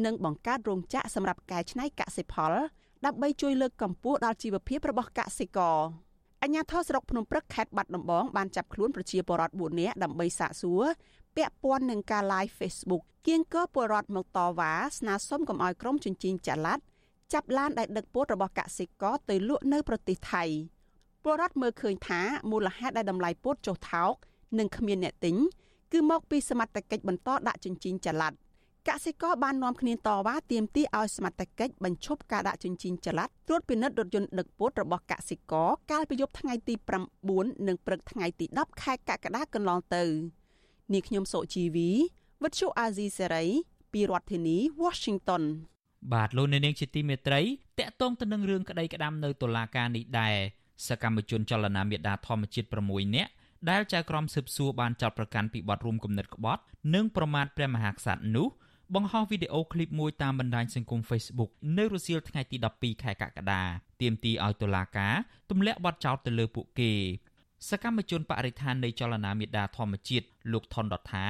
[0.05, 2.53] និងបង្កើតរោងចក្រសម្រាប់កែច្នៃកសិផល
[3.05, 5.77] ដើម្បីជួយលើកកម្ពស់ដល់ជីវភាពរបស់កសិករ
[6.43, 10.83] អញ្ញាធរស្រុកភ្នំព្រឹកខេត្តបាត់ដំបងបានចាប់ខ្លួនប្រជាពលរដ្ឋ4នាក់ដើម្បីសាកសួរ
[11.35, 16.79] ពាក់ព័ន្ធនឹងការ live Facebook គៀងគរពលរដ្ឋមកតវ៉ាស្នើសុំកុំឲ្យក្រុមជញ្ជីងចល័ត
[17.33, 20.43] ចាប់ឡានដែលដឹកពោតរបស់កសិករទៅលក់នៅប្រទេសថៃ
[21.23, 22.21] ពលរដ្ឋមើលឃើញថា
[22.51, 24.13] មូលហេតុដែលតម្លៃពោតចុះថោក
[24.59, 25.35] និងគ្មានអ្នកទិញ
[25.91, 28.33] គឺមកពីសមត្ថកិច្ចបន្តដាក់ជញ្ជីងចល័ត
[28.89, 36.75] កសិករបាននាំគ្នាតវ៉ាទាមទារឲ្យសមត្ថកិច្ចបញ្ឈប់ការដាក់ជញ្ជីងចល័តត្រួតពិនិត្យរថយន្តដឹកពោតរបស់កសិករកាលពីយប់ថ្ងៃទី
[37.21, 40.03] 9និងព្រឹកថ្ងៃទី10ខែកក្កដាកន្លងទៅ
[40.93, 41.89] នាងខ្ញុំសុជីវី
[42.43, 43.45] វិទ្យុអាស៊ីសេរី
[43.93, 45.43] ពីរដ្ឋធានី Washington
[46.13, 47.41] បាទលោកនៅនាងជាទីមេត្រី
[47.79, 50.35] តកតងទៅនឹងរឿងក្តីក្តាំនៅតុលាការនេះដែរ
[50.87, 53.31] សកម្មជនចលនាមេដាធម្មជាតិ6នាក់
[53.69, 56.61] ដែលចៅក្រមស៊ើបសួរបានចាប់ប្រកាន់ពីបទរួមគំនិតក្បត់
[56.93, 58.47] និងប្រមាថព្រះមហាក្សត្រនោះ
[58.95, 63.61] បង្ហោះវីដេអូឃ្លីបមួយតាមបណ្ដាញសង្គម Facebook នៅរសៀលថ្ងៃទី12ខែកក្កដា
[64.01, 65.15] ទាមទារឲ្យតុលាការ
[65.49, 66.91] ទម្លាក់បទចោទទៅលើពួកគេ
[67.69, 71.25] សកម្មជនបរិស្ថាននៃចលនាមេដាធម្មជាតិលោកថនដថា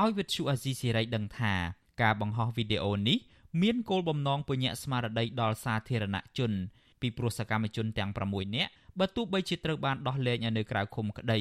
[0.00, 1.54] ឲ្យវិទ្យុអាស៊ីសេរីដឹងថា
[2.02, 3.18] ការបង្ហោះវីដេអូនេះ
[3.62, 6.52] មានគោលបំណងពញ្ញាក់ស្មារតីដល់សាធារណជន
[7.00, 11.40] ពីព្រោះសកម្មជនទាំង6នាក់បើទោះបីជាត្រូវបានដោះលែងនៅក្រៅឃុំក្តី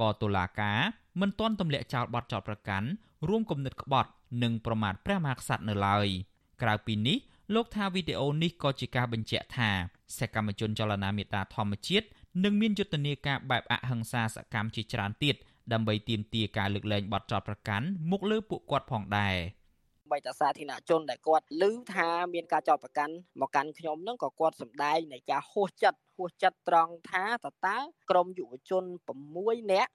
[0.00, 0.80] ក៏តុលាការ
[1.20, 2.88] មិនទាន់ទម្លាក់ចោលបទចោទប្រកាន់
[3.28, 4.10] រួមគំនិតក្បត់
[4.42, 6.08] និងប្រមាថព្រះមហាក្សត្រនៅឡើយ
[6.62, 7.18] ក្រៅពីនេះ
[7.54, 9.70] លោកថាវីដេអូនេះក៏ជាការបញ្ជាក់ថា
[10.18, 12.06] សកម្មជនចលនាមេតាធម្មជាតិ
[12.44, 15.36] នឹងមានយុទ្ធនាការបែបអហិង្សាសកម្មជាច្រើនទៀត
[15.72, 19.36] ដើម្បីទាមទារការលើកលែងបទចោទប្រកាន់មកលើពួកគាត់ផងដែរ
[20.10, 27.78] បីតាសាធារណជនដែលគាត់ឮថាមានការចោទប្រកាន់មកកាន់ខ្ញុំនឹងក៏គាត់សម្ដែងនៃការហួសចិត្តហួសចិត្តត្រង់ថាតើតើ
[28.10, 28.84] ក្រមយុវជន
[29.28, 29.90] 6នាក់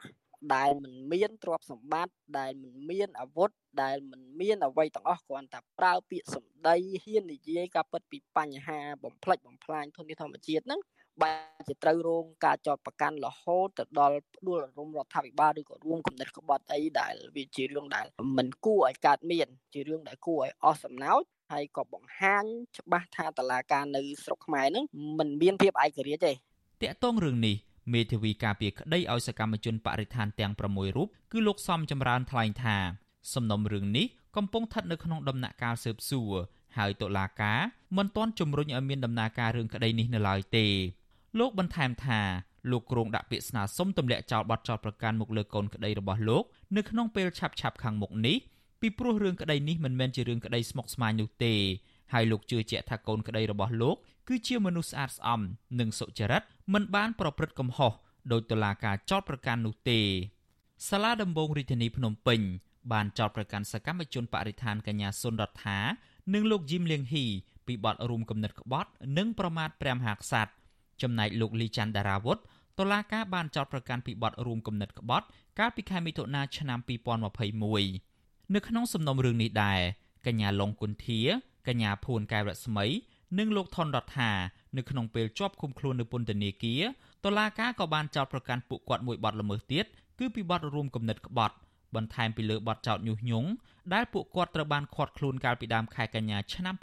[0.55, 3.49] ដែលមិនមានទ្រព្យសម្បត្តិដែលមិនមានអាវុធ
[3.83, 10.81] ដែលមិនមានអ្វីទាំងអស់គ្រាន់តែប្រើពាក្យសម្ដីហ៊ាននិយាយការពិតពីបញ្ហាបំផ្លិចបំផ្លាញធនធានធម្មជាតិហ្នឹង
[11.23, 18.05] បែរជាត្រូវរងការចោទប្រកាន់រហូតទៅដល់ផ្ដួលរំរដ្ឋាភិបាលឬក៏រួមគំនិតក្បត់អីដែលវាជារឿងដែល
[18.37, 21.21] មិនគួរឲ្យកើតមាន ជារឿងដែលគួរឲ្យអស់សំណោច
[21.51, 22.43] ហើយក៏បង្ហាញ
[22.77, 24.85] ច្បាស់ថាតឡាការនៅស្រុកខ្មែរនឹង
[25.19, 26.31] មិនមានភាពឯករាជ្យទេ
[26.83, 27.55] តាក់ទងរឿងនេះ
[27.93, 30.61] មេធាវីការពារក្តីឲ្យសកម្មជនបរិស្ថានទាំង6
[30.97, 32.77] រូបគឺលោកសំចម្រើនថ្លែងថា
[33.33, 34.05] សំណុំរឿងនេះ
[34.37, 36.33] កំពុងស្ថិតនៅក្នុងដំណាក់កាលស៊ើបសួរ
[36.77, 37.59] ហើយតុលាការ
[37.97, 40.67] មិនទាន់ជំរុញឲ្យមានដំណើរការរឿងក្តីនេះនៅឡើយទេ
[41.39, 42.21] លោកបន្ថែមថា
[42.71, 46.43] លោកគ្រងដាក់ពាក្យស្នើសុំទម្លាក់ចោលបទចោទប្រកាន់មកលើកូនក្តីរបស់លោក
[46.77, 48.37] នៅក្នុងពេលឆាប់ឆាប់ខាងមុខនេះ
[48.81, 51.53] ពីព្រោះរឿងក្តីនេះមិនមែនជារឿងក្តីស្មុគស្មាញនោះទេ
[52.13, 53.95] ហើយលោកជឿជាក់ថាកូនក្តីរបស់លោក
[54.27, 55.41] គឺជាមនុស្សស្អាតស្អំ
[55.79, 56.43] និងសុចរិត
[56.73, 57.91] មិនបានប្រព្រឹត្តកំហុស
[58.31, 59.99] ដោយតុលាការចោទប្រកាន់នោះទេ
[60.89, 62.41] សាលាដំបងរាជធានីភ្នំពេញ
[62.91, 65.79] បានចោទប្រកាន់សកម្មជនបរិស្ថានកញ្ញាសុនរដ្ឋា
[66.33, 67.25] និងលោកយីមលៀងហ៊ី
[67.67, 70.51] ពីបទរួមគំនិតក្បត់ និងប្រមាថព្រះមហាក្សត្រ
[71.01, 72.37] ចំណែកលោកលីច័ន្ទដារាវុធ
[72.79, 75.25] តុលាការបានចោទប្រកាន់ពីបទរួមគំនិតក្បត់
[75.59, 76.79] កាលពីខែមិថុនាឆ្នាំ
[77.85, 79.79] 2021នៅក្នុងសំណុំរឿងនេះដែរ
[80.25, 81.21] កញ្ញាឡុងគុន្ធា
[81.67, 82.85] កញ្ញាភួនកែវរស្មី
[83.39, 84.31] និងលោកថនរដ្ឋា
[84.77, 86.83] នៅក្នុងពេលជាប់ឃុំខ្លួននៅពន្ធនាគារ
[87.25, 89.85] តុលាការក៏បានចោទប្រកាន់ពួកគាត់មួយបទល្មើសទៀត
[90.19, 91.55] គឺពីបទរួមគំនិតក្បត់
[91.95, 93.49] បន្ថែមពីលើបទចោទញុះញង់
[93.93, 96.75] ដែលពួកគាត់ត្រូវបានឃាត់ខ្លួនកាលពីដើមខែកញ្ញាឆ្នាំ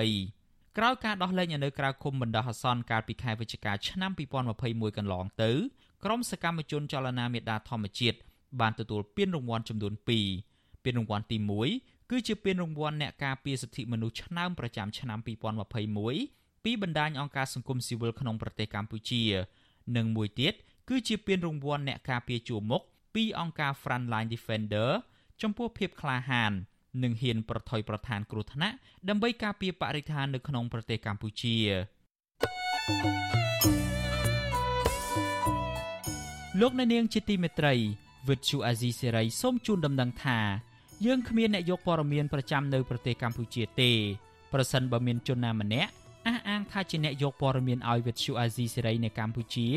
[0.00, 4.10] 2020ក្រោយការដោះលែងនៅក្រៅឃុំបណ្ដោះអាសន្នកាលពីខែវិច្ឆិកាឆ្នាំ
[4.54, 5.50] 2021កន្លងទៅ
[6.04, 8.18] ក្រុមសកម្មជនចលនាមេដាធម្មជាតិ
[8.60, 10.08] បានទទួលពានរង្វាន់ចំនួន2
[10.84, 11.36] ពានរង្វាន់ទី
[11.70, 15.18] 1 គឺជាពានរង្វាន់អ្នកការពារសិទ្ធិមនុស្សឆ្នើមប្រចាំឆ្នាំ
[15.92, 19.22] 2021ពីបណ្ដាញអង្គការសង្គមស៊ីវិលក្នុងប្រទេសកម្ពុជា
[19.96, 20.54] និងមួយទៀត
[20.88, 22.82] គឺជាពានរង្វាន់អ្នកការពារជួរមុខ
[23.14, 24.90] ពីអង្គការ Frontline Defender
[25.42, 26.52] ចំពោះភាពក្លាហាន
[27.02, 28.76] និងហ៊ានប្រថុយប្រឋានគ្រោះថ្នាក់
[29.08, 31.56] ដើម្បីការពារបរិស្ថាននៅក្នុងប្រទេសកម្ពុជា
[36.60, 37.74] លោកអ្នកនាងជាទីមេត្រី
[38.28, 40.38] វិទ្យុអាស៊ីសេរីសូមជូនដំណឹងថា
[41.04, 43.90] យើងគ្មានអ្នកយកព័ត៌មានប្រចាំនៅប្រទេសកម្ពុជាទេ
[44.52, 45.90] ប្រសិនបើមានជនណាម្នាក់
[46.26, 49.68] អះអាងថាជាអ្នកយកព័ត៌មានឲ្យវិទ្យុអាស៊ីសេរីនៅកម្ពុជា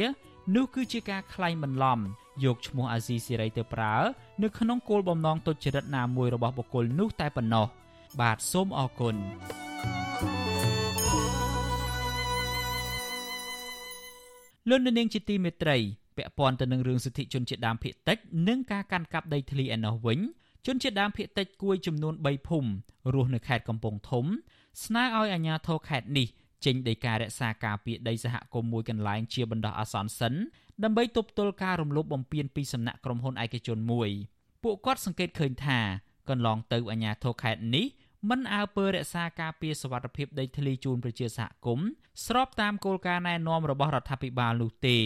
[0.55, 1.99] នោះគឺជាការក្លែងបន្លំ
[2.43, 3.95] យកឈ្មោះអាស៊ីសេរីទៅប្រើ
[4.43, 7.65] នៅក្នុងគោលបំណងទុច្ចរិតណាមួយរបស់បុគ្គលនោះតែប៉ុណ្ណោះ
[8.21, 9.15] បាទសូមអរគុណ
[14.69, 15.77] លោកនាងជាទីមេត្រី
[16.17, 18.17] ពាក់ព័ន្ធទៅនឹងរឿងសិទ្ធិជនជាតិដើមភាគតិច
[18.47, 20.19] និងការកាន់កាប់ដីធ្លីឯណោះវិញ
[20.65, 22.69] ជនជាតិដើមភាគតិចគួយចំនួន3ភូមិ
[23.13, 24.25] រស់នៅខេត្តកំពង់ធំ
[24.83, 26.27] ស្នើឲ្យអាជ្ញាធរខេត្តនេះ
[26.65, 30.33] ចេញដីការក្សាការពារដីសហគមន៍មួយកន្លែងជាបណ្ដោះអាសន្នសិន
[30.83, 34.09] ដើម្បីទប់ទល់ការរំលោភបំពានពីសំណាក់ក្រុមហ៊ុនឯកជនមួយ
[34.63, 35.79] ពួកគាត់សង្កេតឃើញថា
[36.29, 37.85] កន្លងទៅអាជ្ញាធរខេត្តនេះ
[38.29, 41.87] មិនអើពើរក្សាការពារសវត្ថិភាពដីធ្លីជូនប្រជាសហគមន៍
[42.25, 44.97] ស្របតាមគោលការណ៍ណែនាំរបស់រដ្ឋាភិបាលនោះទេ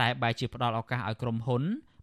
[0.00, 1.62] តែបែរជាផ្ដល់ឱកាសឲ្យក្រុមហ៊ុន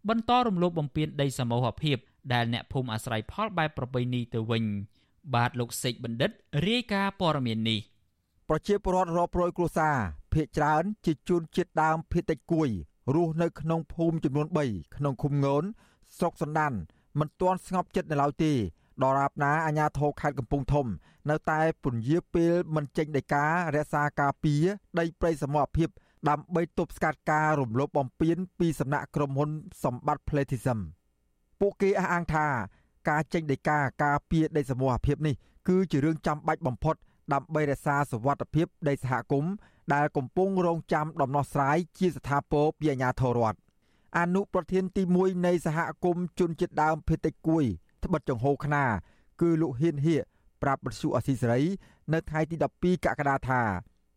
[0.10, 1.97] បន្តរំលោភបំពានដីសមូហភាព
[2.34, 4.64] ដែលអ្នកភូមិអាស្រ័យផលបែបប្រពៃណីទៅវិញ
[5.36, 6.32] បាទលោកសេកបណ្ឌិត
[6.68, 7.80] រាយការណ៍ព័ត៌មាននេះ
[8.50, 9.98] ប្រជាពលរដ្ឋរាប់រយគ្រួសារ
[10.34, 12.70] ភ ieck ច្រើនជាជនជាតិដើមភៀតតិចគួយ
[13.16, 15.64] រស់នៅក្នុងភូមិចំនួន3ក្នុងឃុំងន
[16.18, 16.74] ស្រុកសណ្ដាន
[17.20, 18.54] មិនទាន់ស្ងប់ចិត្តនៅឡើយទេ
[19.04, 20.88] ដរាបណាអាជ្ញាធរខេត្តកំពង់ធំ
[21.30, 23.46] នៅតែពន្យាពេលមិនចេញដីកា
[23.76, 24.64] រក្សាការពារ
[25.00, 25.90] ដីព្រៃសមរភាព
[26.30, 29.50] ដើម្បីទប់ស្កាត់ការរំលោភបំពានពីសំណាក់ក្រុមហ៊ុន
[29.84, 30.80] សម្បត្តិ Platinum
[31.66, 32.47] ពួកគេអះអាងថា
[33.09, 35.36] ការចេញដីកាការពារដីសមរភាពនេះ
[35.68, 36.95] គឺជារឿងចាំបាច់បំផុត
[37.34, 39.53] ដើម្បីរក្សាសុវត្ថិភាពដីសហគមន៍
[39.93, 43.59] ដែលកំពុងរងចាំដំណោះស្រាយជាស្ថាពរពីអាជ្ញាធររដ្ឋ
[44.18, 47.66] អនុប្រធានទី1នៃសហគមន៍ជនជាតិដើមភេតិចគួយ
[48.03, 48.86] ត្បិតចង្ហូខ្នា
[49.41, 50.16] គឺលោកហ៊ានហៀ
[50.61, 51.61] ប្រាប់បទសុអសីសេរី
[52.14, 53.61] នៅថ្ងៃទី12កក្កដាថា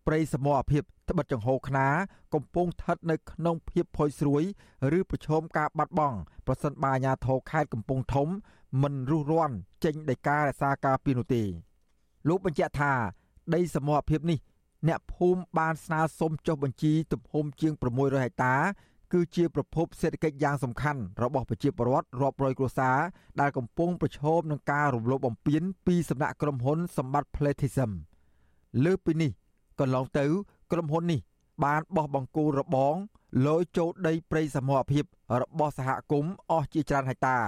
[0.06, 1.86] ព្រៃសមរភាពត្បិតចង្ហូខ្នា
[2.34, 4.42] កំពុងស្ថិតនៅក្នុងភាពផុយស្រួយ
[4.98, 8.28] ឬប្រឈមការបាត់បង់ប្រសិនបើអាជ្ញាធរខេត្តកំពង់ធំ
[8.82, 11.42] មិនរុះរាន់ចេញដីការរក្សាការពារនោះទេ
[12.28, 12.92] លោកបញ្ជាក់ថា
[13.54, 14.38] ដីសមរភាពនេះ
[14.88, 18.54] អ្នកភូមិបានស្នើសុំចុះបញ្ជីទំហំជាង600ហិកតា
[19.12, 22.98] គឺជាប្រភពសេដ្ឋកិច្ចយ៉ាងសំខាន់របស់ប្រជាពលរដ្ឋរាប់រយគ្រួសារ
[23.40, 27.90] ដែលកំពុងប្រឈមនឹងការរំលោភបំពានពីសំណាក់ក្រុមហ៊ុនសម្បត្តិ Platinum
[28.84, 29.30] លើពីនេះ
[29.80, 30.26] កន្លងទៅ
[30.72, 31.20] ក្រុមហ៊ុននេះ
[31.64, 32.94] បានបោះបង្គោលរបង
[33.46, 35.04] លយចូលដីព្រៃសមរភាព
[35.42, 37.38] របស់សហគមន៍អស់ជាច្រើនហិកតា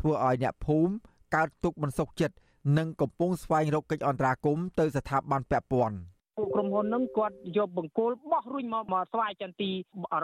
[0.00, 0.92] ធ្វើឲ្យអ្នកភូមិ
[1.34, 2.36] កើតទុកមិនសុខចិត្ត
[2.78, 5.96] និងកំពុងស្វែងរកកិច្ចអន្តរាគមន៍ទៅស្ថាប័នពាក់ព័ន្ធ
[6.38, 9.70] ពួកក្រុមហ៊ុនហ្នឹងគាត់យកបង្គោលបោះរុញមកមកស្វ័យចន្ទី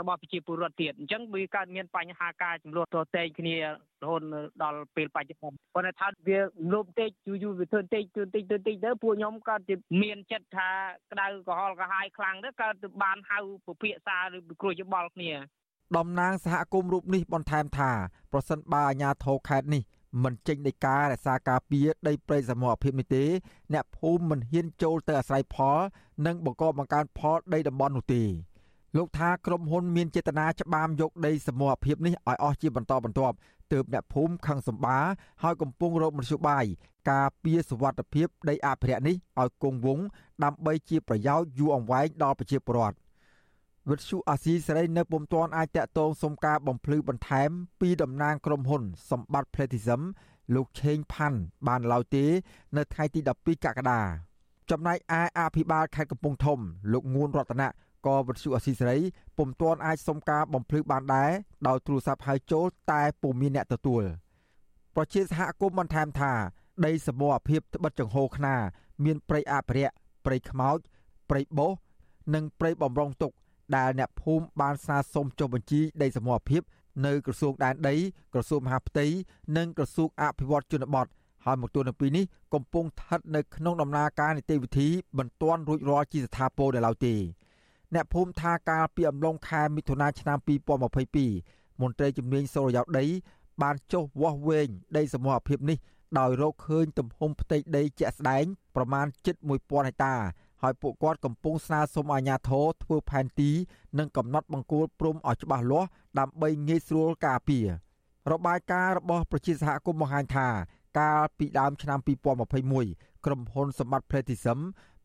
[0.01, 4.23] របស់ប្រជាពលរដ្ឋទៀតអញ្ចឹងវាកើតមានបញ្ហាការចំនួនទតែងគ្នារហូត
[4.62, 6.39] ដល់ពេលបច្ចុប្បន្នប៉ុន្តែថាវា
[6.73, 9.57] លោបតិចយូរយូរវាធ្វើតិចធ្វើតិចធ្វើតិចទៅពួកខ្ញុំក៏
[10.03, 10.69] មានចិត្តថា
[11.12, 15.33] ក្តៅក្រហល់ក្រហាយខ្លាំងទៅកើតទៅបានហៅពភាសាឬពិគ្រោះយោបល់គ្នា
[15.97, 17.91] តំណាងសហគមន៍រូបនេះបន្ថែមថា
[18.33, 19.83] ប្រសិនបើអាជ្ញាធរខេត្តនេះ
[20.23, 23.25] មិនចេញដីការរក្សាការពារដីព្រៃសមរភាពនេះទេ
[23.73, 25.79] អ្នកភូមិមិនហ៊ានចូលទៅអាស្រ័យផល
[26.27, 28.23] និងបង្កបង្កើនផលដីតំបន់នោះទេ
[28.97, 33.37] លោកថាក្រុមហ៊ុនមានចេតនាច្បាមយកដីសមរភាពនេះឲ្យអស់ជាបន្តបន្ទាប់
[33.73, 34.99] ទើបអ្នកភូមិខឹងសម្បា
[35.43, 36.65] ហើយកំពុងរកមធ្យោបាយ
[37.11, 40.05] ការពារសុវត្ថិភាពដីអភិរក្សនេះឲ្យគង់វង្ស
[40.45, 42.97] ដើម្បីជាប្រយោជន៍យូរអង្វែងដល់ប្រជាពលរដ្ឋ
[43.91, 50.03] វិទ្យុអាស៊ីសេរីនៅពុំទាន់អាចតាក់ទងសុំការបំភ្លឺបន្ថែម ពីតំណាងក្រុមហ៊ុន សម្បត្តិ Platinum
[50.55, 52.24] លោកឆេងផាន់បានឡើយទេ
[52.76, 54.01] នៅថ្ងៃទី12កក្កដា
[54.70, 56.59] ចំណែកឯអភិបាលខេត្តកំពង់ធំ
[56.93, 57.68] លោកងួនរតនៈ
[58.07, 58.99] ក៏វិទ្យុអាស៊ីសេរី
[59.39, 61.30] ពុំទាន់អាចសុំការបំភ្លឺបានដែរ
[61.66, 64.03] ដោយទូរស័ព្ទហៅចូលតែពុំមានអ្នកទទួល
[64.97, 66.32] ប្រជាសហគមន៍បន្ថែមថា
[66.87, 68.55] ដីសមរភាពត្បិតចង្ហូខ្នា
[69.05, 70.78] មានព្រៃអភិរក្សព្រៃខ្មោច
[71.30, 71.72] ព្រៃបោះ
[72.35, 73.32] និងព្រៃបំរុងទុក
[73.77, 76.62] ដែលអ្នកភូមិបានស្នើសុំចុះបញ្ជីដីសមរភាព
[77.07, 77.97] នៅក្រសួងដែនដី
[78.35, 79.07] ក្រសួងមហាផ្ទៃ
[79.57, 81.07] និងក្រសួងអភិវឌ្ឍជនបទ
[81.45, 84.89] ហើយមកទល់នៅពេលនេះកំពុងស្ថិតនៅក្នុងដំណើរការនីតិវិធី
[85.19, 87.15] មិនទាន់រួចរាល់ជាស្ថាពរនៅឡើយទេ
[87.95, 90.39] អ្នកភូមិថាកាលពីអំឡុងខែមិថុនាឆ្នាំ
[91.09, 93.05] 2022មន្ត្រីជំនាញសូរិយោដី
[93.62, 95.79] បានចុះវាស់វែងដីសមរភាពនេះ
[96.19, 98.45] ដោយរកឃើញទំហំផ្ទៃដីជាក់ស្ដែង
[98.77, 100.15] ប្រមាណជិត1000ហិកតា
[100.65, 103.51] ហើយពួកគាត់កំពុងស្នើសុំអាជ្ញាធរធ្វើផែនទី
[103.99, 105.89] និងកំណត់បង្គោលព្រំឲ្យច្បាស់លាស់
[106.19, 107.67] ដើម្បីងាយស្រួលការពារ
[108.33, 110.49] របាយការណ៍របស់ប្រជាសហគមន៍បង្ហាញថា
[110.99, 111.99] កាលពីដើមឆ្នាំ
[112.62, 114.61] 2021ក្រុមហ៊ុនសម្បត្តិ Platinum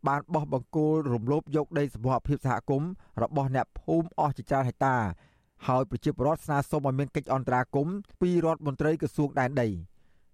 [0.07, 2.89] បានបោះបង្គោលរំលោភយកដីសម្បត្តិភាពសហគមន៍
[3.22, 4.97] របស់អ្នកភូមិអស់ជាច្រើនហិកតា
[5.68, 9.68] ហើយប្រជាពលរដ្ឋស្នើសុំឲ្យមានកិច្ចអន្តរាគមន៍ពីរដ្ឋមន្ត្រីក្រសួងដែនដី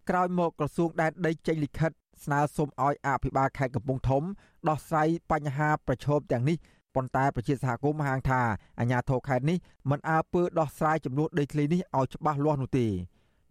[0.09, 1.91] ក្រោយមកក្រសួងដែនដីចេញលិខិត
[2.23, 4.23] ស្នើសុំឲ្យអភិបាលខេត្តកំពង់ធំ
[4.69, 6.57] ដោះស្រាយបញ្ហាប្រឈមទាំងនេះ
[6.95, 8.41] ប៉ុន្តែប្រជាសហគមន៍ហាងថា
[8.79, 9.57] អាជ្ញាធរខេត្តនេះ
[9.89, 12.87] មិនអើពើដោះស្រាយចំនួនដីធ្លីនេះឲ្យច្បាស់លាស់នោះទេ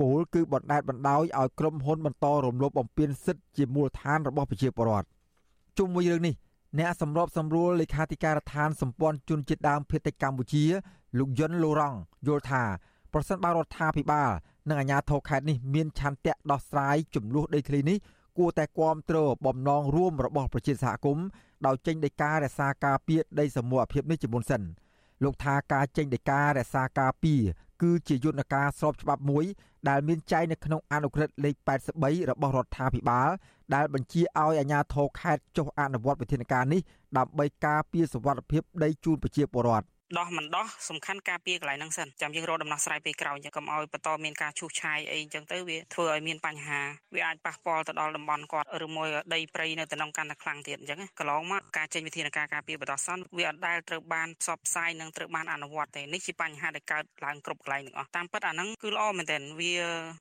[0.01, 5.07] ពលគឺបណ្ដេតបណ្ដោយឲ្យក្រុមហ៊ុនបន្តរំលោភបំពានសិទ្ធិជាមូលដ្ឋានរបស់ប្រជាពលរដ្ឋ
[5.79, 6.35] ជុំវិញរឿងនេះ
[6.79, 10.65] អ្នកសម្របសម្រួលលេខាធិការដ្ឋានសម្ព័ន្ធជនជាតិដើមភាគតិចកម្ពុជា
[11.19, 12.63] លោកយុនលូរ៉ង់យល់ថា
[13.13, 14.31] ប្រសិនបើរដ្ឋាភិបាល
[14.69, 17.99] និងអាជ្ញាធរខេត្តនេះមានឆន្ទៈដោះស្រាយចំនួនដីធ្លីនេះ
[18.39, 21.27] គួរតែគាំទ្របំណងរួមរបស់ប្រជាសហគមន៍
[21.67, 24.63] ដោយចេញដីការរក្សាការពារដីសមូហភាពនេះជាមុនសិន
[25.25, 27.43] លោកថាការចេញដីការរក្សាការពារ
[27.83, 29.45] គឺជាយន្តការស្របច្បាប់មួយ
[29.89, 31.55] ដែលមានចែងនៅក្នុងអនុក្រឹត្យលេខ
[31.95, 33.29] 83របស់រដ្ឋាភិបាល
[33.75, 36.81] ដែលបញ្ជាឲ្យអាជ្ញាធរខេត្តចុះអនុវត្តវិធានការនេះ
[37.19, 39.87] ដើម្បីការពារសុវត្ថិភាពដីជូនប្រជាពលរដ្ឋ
[40.19, 46.81] ដោះមិនដោះសំខាន់ការពារកន្លែងហ្នឹងសិនចាំយើងរកដំណោះស្រាយពេលក្រោយចឹងកុំឲ្យបន្តមានការឈូសឆាយអីចឹងទៅវាធ្វើឲ្យមានបញ្ហា
[47.15, 59.73] វាអាចប៉ះពាល់ទៅដល់តំបន់គាត់ឬមួយដីព្រៃនៅតំណកាន់តែខ្លាំងទៀតអញ្ចឹងកន្លងមកការចេញវិធានការការពារបដោះសន្នវាអត់ដែលត្រូវបានផ្សព្វផ្សាយនិងត្រូវបានអនុវត្តទេនេះជាបញ្ហាដែលកើតឡើងគ្រប់កន្លែងទាំងអស់តាមពិតអាហ្នឹងគឺល្អមែនទែនវា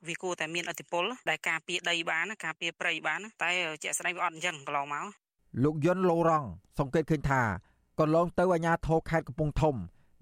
[0.08, 3.50] វាគួរតែមានអធិពលដែលការពារដីបានការពារព្រៃបានតែ
[3.82, 5.06] ជាក់ស្ដែងវាអត់អញ្ចឹងកន្លងមក
[5.64, 7.42] លោកយុនឡូរ៉ង់សង្កេតឃើញថា
[8.00, 9.74] កន្លងទៅអាជ្ញាធរខេត្តកំពង់ធំ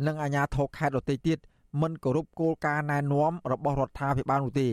[0.07, 1.39] និងអាជ្ញាធរខេត្តដទៃទៀត
[1.81, 4.69] មិនគោរពគោលការណ៍ណែនាំរបស់រដ្ឋាភិបាលនោះទេ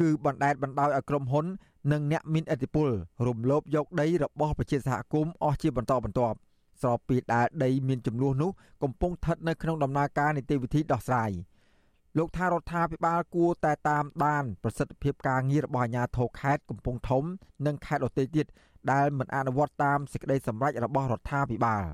[0.00, 1.46] គឺបណ្ដេតបណ្ដោយឲ្យក្រុមហ៊ុន
[1.92, 2.88] និងអ្នកមានឥទ្ធិពល
[3.26, 6.36] រំលោភយកដីរបស់ប្រជាសហគមន៍អស់ជាបន្តបន្ទាប់
[6.82, 8.50] ស្របពីដែលដីមានចំនួននោះ
[8.82, 11.30] កំពុងស្ថិតនៅក្នុងដំណើរការនីតិវិធីដោះស្រាយ
[12.18, 17.24] លោកថារដ្ឋាភិបាលគួរតែតាមដានប្រសិទ្ធភាពការងាររបស់អាជ្ញាធរខេត្តកំពង់ធំ
[17.66, 18.46] និងខេត្តដទៃទៀត
[18.92, 21.84] ដែលមិនអនុវត្តតាមសេចក្តីសម្រេចរបស់រដ្ឋាភិបាល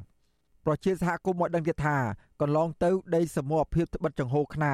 [0.66, 1.96] ប្រជាសហគមន៍មកដឹងទៀតថា
[2.40, 4.72] កន្លងទៅដីសមរភាពត្បិតចង្ហូរខ្នា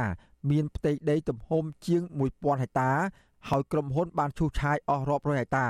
[0.51, 2.91] មានផ្ទៃដីទំហំជាង1000ហិកតា
[3.49, 5.67] ហើយក្រុមហ៊ុនបានឈូសឆាយអស់រាប់រយហិកតា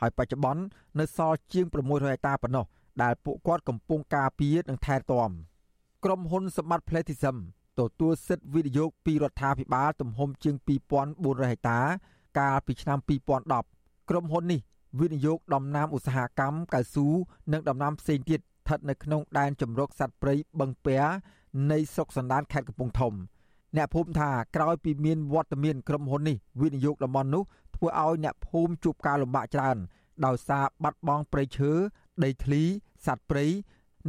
[0.00, 0.62] ហើយបច្ចុប្បន្ន
[0.98, 2.64] នៅសល់ជាង600ហិកតាប៉ុណ្ណោះ
[3.02, 5.30] ដែលពួកគាត់កំពុងការពារនិងថែទាំ
[6.04, 7.36] ក្រុមហ៊ុនសម្បត្តិ Platinum
[7.78, 10.54] ទទួលសិទ្ធិវិនិយោគពីរដ្ឋាភិបាលទំហំជាង
[11.02, 11.80] 2400ហិកតា
[12.38, 12.98] កាលពីឆ្នាំ
[13.54, 14.60] 2010ក្រុមហ៊ុននេះ
[15.00, 17.06] វិនិយោគដំណាំឧស្សាហកម្មកៅស៊ូ
[17.52, 20.98] និងដំណាំផ្សេងទៀត ស្ថិតនៅក្នុងដែនជម្រកសត្វព្រៃបឹងពែ
[21.72, 23.12] នៃស្រុកសណ្ដានខេត្តកំពង់ធំ
[23.76, 27.42] អ្នកភូមិថាក្រោយពីមានវត្តមានក្រុមហ៊ុននេះវិនិយោគតំបន់នោះ
[27.76, 29.76] ធ្វើឲ្យអ្នកភូមិជួបការលំបាកច្រើន
[30.26, 31.70] ដោយសារបាត់បង់ព្រៃឈើ
[32.24, 32.62] ដីធ្លី
[33.06, 33.46] សត្វព្រៃ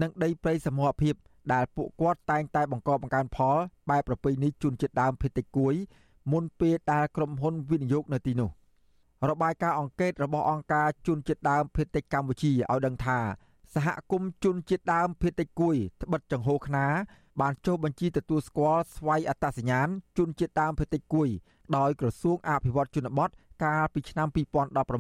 [0.01, 1.15] និងដីព្រៃសមរភាព
[1.53, 3.57] ដែលពួកគាត់តែងតែបង្កបង្កើនផល
[3.89, 5.75] បែបប្រពៃណីជនជាតិដើមភាគតិចគួយ
[6.31, 8.49] មុនពេលដែលក្រុមហ៊ុនវិនិយោគនៅទីនោះ
[9.29, 13.19] របាយការណ៍អង្កេតរបស់អង្គការជនជាតិដើមភាគតិចកម្ពុជាឲ្យដឹងថា
[13.75, 16.85] សហគមន៍ជនជាតិដើមភាគតិចគួយត្បិតចង្ហូខ្នា
[17.41, 19.87] បានចុះបញ្ជីទទួលស្គាល់ស្វ័យអត្តសញ្ញាណ
[20.17, 21.29] ជនជាតិដើមភាគតិចគួយ
[21.77, 23.29] ដោយក្រសួងអភិវឌ្ឍជនបទ
[23.63, 24.27] កាលពីឆ្នាំ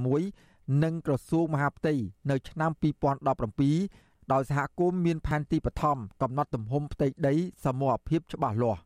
[0.05, 1.93] 2016និងក្រសួងមហាផ្ទៃ
[2.31, 2.71] នៅឆ្នាំ
[3.51, 7.33] 2017ដោយសហគមន៍មានផែនទីបឋមកំណត់ទំហំផ្ទៃដី
[7.65, 8.79] សមរភាពច្បាស់លាស់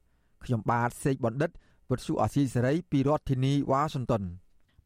[0.43, 1.51] ខ្ញុំបាទសេកបណ្ឌិត
[1.89, 4.23] វុទ្ធុអាស៊ីសេរីពីរដ្ឋធានីវ៉ាស៊ីនតោន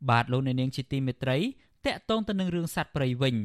[0.09, 1.37] បាទលោកអ្នកនាងជាទីមេត្រី
[1.85, 3.35] តកតងទៅនឹងរឿងសត្វព្រៃវិញ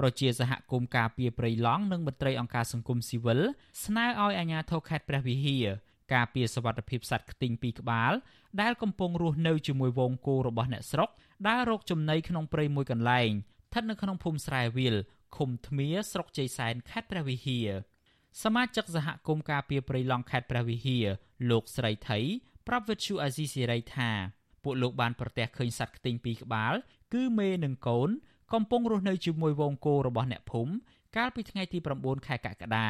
[0.00, 3.40] ប្រជាសហគមន៍ការពារព្រៃឡង់និងមន្ត្រីអង្គការសង្គមស៊ីវិល
[3.84, 5.66] ស្នើឲ្យអាជ្ញាធរខេត្តព្រះវិហារ
[6.14, 8.12] ការពារសវត្ថិភាពសត្វខ្ទីងពីរក្បាល
[8.60, 11.08] ដែលកំពុងរស់នៅជាមួយវងគោរបស់អ្នកស្រុក
[11.48, 14.96] ដើររកចំណីក្នុងព្រៃមួយកន្លែងស្ថិតនៅក្នុងភូមិស្រែវាល
[15.36, 17.68] ឃុំធ្មាស្រុកជ័យសែនខេត្តព្រះវិហារ
[18.42, 21.06] សមាជិកសហគមន៍ការពារព្រៃឡង់ខេត្តព្រះវិហារ
[21.50, 22.18] លោកស្រីថៃ
[22.68, 24.10] ប្រាប់វិទ្យុអាស៊ីសេរីថា
[24.64, 26.74] ពួកលោកបានប្រទះឃើញសត្វខ្ទីងពីរក្បាល
[27.14, 28.10] គឺមេនិងកូន
[28.54, 30.72] កំពុងរស់នៅជាមួយវងគោរបស់អ្នកភូមិ
[31.16, 32.88] កាលពីថ្ងៃទី9ខែកក្កដា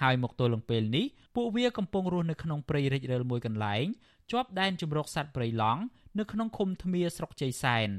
[0.00, 3.84] ហើយមកទល់នឹងពេលនេះពួកវាកំពុងរស់នៅក្នុងព្រៃរិចរិលមួយកន្លែង
[4.30, 5.82] ជាប់ដែនជំរកសត្វព្រៃឡង់
[6.18, 7.90] នៅក្នុងឃុំធ្មាស្រុកជ័យសែន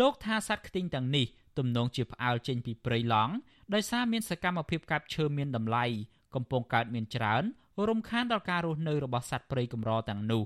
[0.00, 1.26] លោកថាសត្វខ្ទីងទាំងនេះ
[1.58, 3.32] ទំនងជាផ្អើលចេញពីព្រៃឡង់
[3.74, 5.84] ដោយសារមានសកម្មភាពកាប់ឈើមានតម្លៃ
[6.34, 7.44] កំពុងកើតមានច្រើន
[7.88, 10.44] រំខានដល់ការរស់នៅរបស់សត្វព្រៃកម្រទាំងនោះ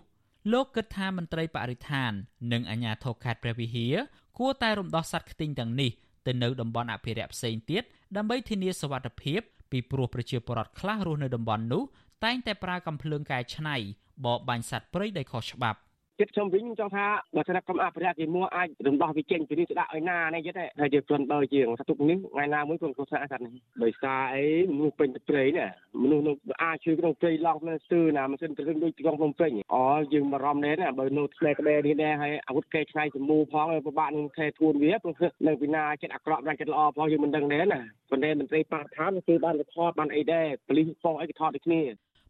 [0.52, 2.12] លោកគិតថាមន្ត្រីបរិស្ថាន
[2.52, 3.94] និងអាជ្ញាធរខេត្តព្រះវិហារ
[4.38, 5.90] គួរតែរំដោះសត្វខ្ទីងទាំងនេះ
[6.26, 7.82] ទៅនៅតំបន់អភិរក្សផ្សេងទៀត
[8.16, 11.82] ដើម្បីធានាសុវត្ថិភាពពីព្រោះប្រជាពលរដ្ឋខ្លះរស់នៅតំបន់នោះ
[12.24, 13.76] តែងតែប្រើកាំភ្លើងកែច្នៃ
[14.24, 15.78] បរបាញ់សត្វព្រៃដោយខុសច្បាប់
[16.20, 17.06] ចិត្តខ្ញុំវិញចង់ថា
[17.36, 23.52] បើសិនកម្មអភិរក្សគេមួអាចរំដោះវាចេញពីនេះទៅដាក់ឲ្យណានេះចិត្តហើយជាខ្លួនបើជាងសតុកនេះថ្ងៃណាមួយខ្លួនគាត់ស្អាតនេះ
[23.82, 24.44] ដោយសារអី
[24.76, 25.68] មនុស្សពេញព្រៃនេះ
[26.02, 35.14] មនុស្សនៅអាចជួយក្នុងព្រៃឡង់នៅស្ទើណាមិនសិនទៅដូចក្រុងភ្នំពេញអូយើងបារម្ភណែណាបើនៅក្បែរក្បែរនេះដែរហើយអាវុធកែឆ្នៃសមូលផងពិបាកនឹងខែធួនវាព្រោះ
[35.46, 41.82] នៅពីណាចិត្តអាក្រក់បានចិត្តល្អផងយើងមិនដឹងដែរណាប៉ុន្តែមន្ត្រីបរិស្ថានគឺបានថតបានអីដែរប៉ូលីសផងអីក៏ថតដូចគ្នា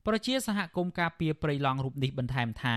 [0.07, 2.67] ប្រជាសហគមន៍ការពារព្រៃឡង់រូបនេះបន្ថែមថ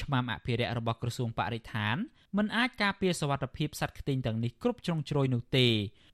[0.00, 1.96] ឆ្មាំអភិរក្សរបស់ក្រសួងបរិស្ថាន
[2.36, 5.66] មិនអាចការពារសវត្ថិភាពសត្វខ្ទីងទាំងនេះគ្រប់ជ្រុងជ្រោយនោះទេ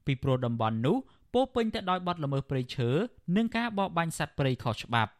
[0.06, 0.96] ពីព្រោះតំបន់នោះ
[1.34, 2.90] ពោពេញទៅដោយបទល្មើសព្រៃឈើ
[3.36, 5.12] និងការបរបាញ់សត្វព្រៃខុសច្បាប់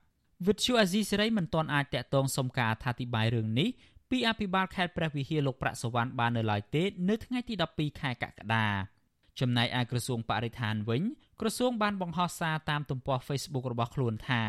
[0.47, 3.69] វិទ្យុអាស៊ីសេរីមិនទាន់អាចតាក់ទងសុំការអធិប្បាយរឿងនេះ
[4.11, 8.67] ពីអភិបាលខេត្តព្រះវិហារលោកប្រាក់សវណ្ណបាននៅឡើយទេនៅថ្ងៃទី12ខែកក្កដា
[9.41, 11.03] ចំណែកឯក្រសួងបរិស្ថានវិញ
[11.41, 14.43] ក្រសួងបានបង្ហោះសារតាមទំព័រ Facebook របស់ខ្លួនថា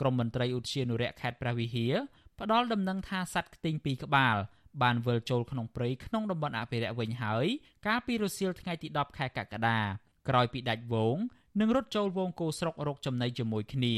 [0.00, 1.94] ក្រមមន្ត្រីឧទ្យានុរក្សខេត្តព្រះវិហារ
[2.40, 4.36] ផ្ដល់ដំណឹងថាសត្វខ្ទីងពីរក្បាល
[4.82, 7.46] បានវិលចូលក្នុងព្រៃក្នុងតំបន់អភិរក្សវិញហើយ
[7.86, 9.78] កាលពីរសៀលថ្ងៃទី10ខែកក្កដា
[10.28, 11.16] ក្រោយពីដាច់វង
[11.60, 13.94] និងរត់ចូលវងគោស្រុករកចំណីជាមួយគ្នា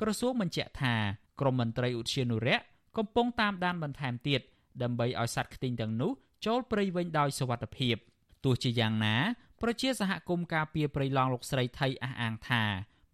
[0.00, 0.94] ក្រសួងបញ្ជាក់ថា
[1.40, 2.64] ក្រមមន្ត្រីឧទ្យានុរក្ស
[2.98, 4.40] កំពុងតាមដានបន្ថែមទៀត
[4.82, 6.12] ដើម្បីឲ្យសត្វខ្ទីងទាំងនោះ
[6.46, 7.96] ចូលព្រៃវិញដោយសុវត្ថិភាព
[8.44, 9.16] ទោះជាយ៉ាងណា
[9.62, 12.64] ប្រជាសហគមន៍ការពារព្រៃឡង់លោកស្រីថៃអះអាងថា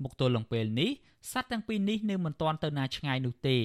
[0.02, 0.90] មកទល់នឹងពេលនេះ
[1.32, 3.58] សត្វទាំងពីរនេះនៅមិនទាន់ទៅណាឆ្ងាយនោះទេ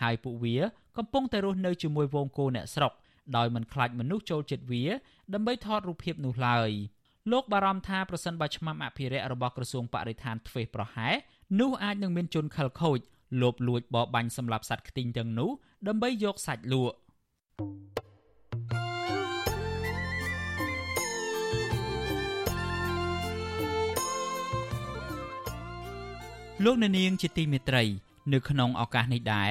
[0.00, 0.56] ហើយពួកវា
[0.96, 2.92] កំពុងតែរស់នៅជាមួយវងគោអ្នកស្រុក
[3.36, 4.84] ដោយមិនខ្លាចមនុស្សចូលចិត្តវា
[5.34, 6.70] ដើម្បីថតរូបភាពនោះឡើយ
[7.32, 11.14] លោកបារម្ភថាប្រសិនបើឆ្មាំអភិរក្សរបស់ក្រសួងបរិស្ថានធ្វេសប្រហែស
[11.60, 12.98] នោះអាចនឹងមានជនខិលខូច
[13.42, 15.50] លបលួចបរបាញ់សម្លាប់សត្វខ្ទីងទាំងនោះ
[15.88, 16.96] ដើម្បីយកសាច់លក់
[26.64, 27.84] លោកអ្នកនាងជាទីមេត្រី
[28.32, 29.50] នៅក្នុងឱកាសនេះដែរ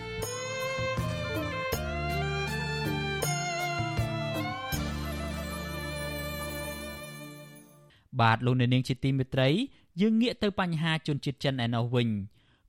[8.19, 9.49] បាទលោកអ្នកនាងជាទីមេត្រី
[10.01, 12.09] យើងងាកទៅបញ្ហាជនជាតិចិនឯណោះវិញ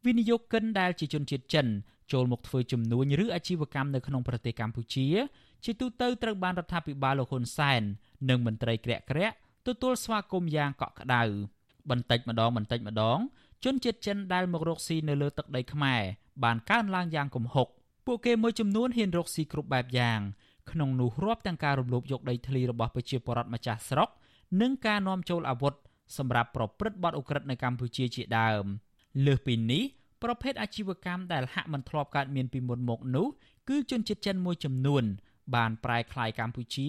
[0.05, 1.67] វិនិយោគិនដែលជាជនជាតិចិន
[2.13, 5.07] ចូលមកធ្វើជំនួញឬអាជីវកម្មនៅក្នុងប្រទេសកម្ពុជា
[5.65, 7.83] ជាទូទៅត្រូវបានរដ្ឋាភិបាលលោកហ៊ុនសែន
[8.29, 9.35] និងមន្ត្រីក្រាក់ក្រាក់
[9.67, 11.23] ទទួលស្វាគមន៍យ៉ាងកក់ក្ដៅ
[11.91, 13.19] បន្តិចម្ដងបន្តិចម្ដង
[13.65, 16.03] ជនជាតិចិនដែលមករកស៊ីនៅលើទឹកដីខ្មែរ
[16.45, 17.69] បានកើនឡើងយ៉ាងគំហុក
[18.07, 20.21] ពួកគេមួយចំនួនហ៊ានរកស៊ីគ្រប់បែបយ៉ាង
[20.71, 24.09] ក្នុងនោះរាប់ទាំងការរំលោភយកដីធ្លីរបស់ប្រជាពលរដ្ឋម្ចាស់ស្រុក
[24.61, 25.75] និងការនាំចូលអាវុធ
[26.19, 28.65] សម្រាប់ប្រព្រឹត្តបទឧក្រិដ្ឋនៅកម្ពុជាជាដើម
[29.27, 29.83] លើសពីនេះ
[30.23, 33.27] ប្រភេទអាជីវកម្មដែលហាក់មិនធ្លាប់កើតមានពីមុនមកនោះ
[33.69, 35.05] គឺជនជាតិចិនមួយចំនួន
[35.55, 36.89] បានប្រែក្លាយកម្ពុជា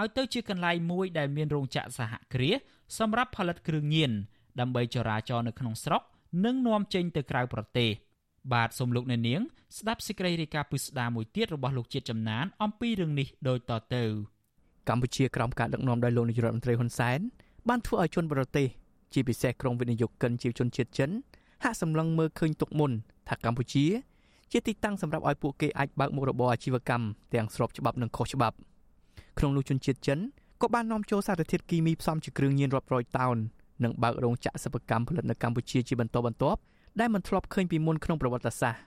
[0.00, 2.58] ឲ្យទៅជាកន្លែងមួយដែលមានរោងចក្រសហគ្រាស
[2.98, 4.12] សម្រាប់ផលិតគ្រឿងញៀន
[4.60, 6.02] ដើម្បីចរាចរនៅក្នុងស្រុក
[6.44, 7.90] និងនាំចេញទៅក្រៅប្រទេស
[8.52, 9.40] បាទសូមលោកអ្នកនាង
[9.78, 14.04] ស្ដាប់សេចក្តីរាយការណ៍ពិស្ដារមួយទៀតរបស់លោកជាតិចំណានអំពីរឿងនេះដូចតទៅ
[14.88, 17.20] កម្ពុជាក្រោមការដឹកនាំដោយលោកនាយរដ្ឋមន្ត្រីហ៊ុនសែន
[17.68, 18.68] បានធ្វើឲ្យជនបរទេស
[19.12, 21.10] ជាពិសេសក្រុមវិនិយោគិនជាជនជាតិចិន
[21.64, 22.92] ហាក់សម្លឹងមើលឃើញទុកមុន
[23.28, 23.84] ថាកម្ពុជា
[24.52, 28.56] ជាទីតាំងសម្រាប់ឲ្យពួកគេអាចបើកមុខរបរអាជីវកម្មទាំងស្របច្បាប់និងខុសច្បាប់
[29.38, 30.18] ក្នុងនោះជនជាតិចិន
[30.62, 33.36] ក៏បាននាំចូលសារធាតុគីមីផ្សំជាគ្រឿងញៀនរាប់រយតោន
[33.84, 36.60] និងបើករោងចក្រសិប្បកម្មផលិតនៅកម្ពុជាជាបន្តបន្ទាប់
[37.00, 38.82] ដែលមិនធ្លាប់ឃើញពីមុនក្នុងប្រវត្តិសាស្ត្រ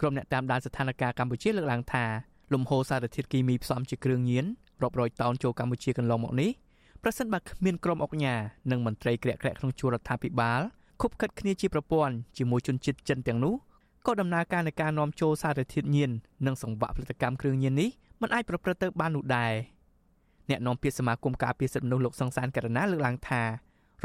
[0.00, 2.04] ក្រុមអ្នកតាមដានស្ថានភាពកម្ពុជាលើកឡើងថា
[2.52, 4.46] លំហូរសារធាតុគីមីផ្សំជាគ្រឿងញៀន
[4.82, 6.50] រាប់រយតោនចូលកម្ពុជាកន្លងមកនេះ
[7.02, 8.34] ប្រសិនបើគ្មានក្រុមអុកញ៉ា
[8.70, 10.60] និងមន្ត្រីក្រាក់ក្រាក់ក្នុងជួររដ្ឋាភិបាល
[11.00, 13.54] ខុបខិតគ្នាជាប្រព័ន្ធជាមួយជនជាតិចិនទាំងនោះ
[14.06, 16.10] ក៏ដំណើរការនៃការនាំចូលសារធាតុញៀន
[16.46, 17.90] និងសង្វាក់ផលិតកម្មគ្រឿងញៀននេះ
[18.22, 19.52] មិនអាចប្រព្រឹត្តទៅបាននោះដែរ
[20.50, 23.48] អ្នកនាំពាក្យសមាគមការពារសិទ្ធិមនុស្សលោកសង្សានករណាលើកឡើងថារ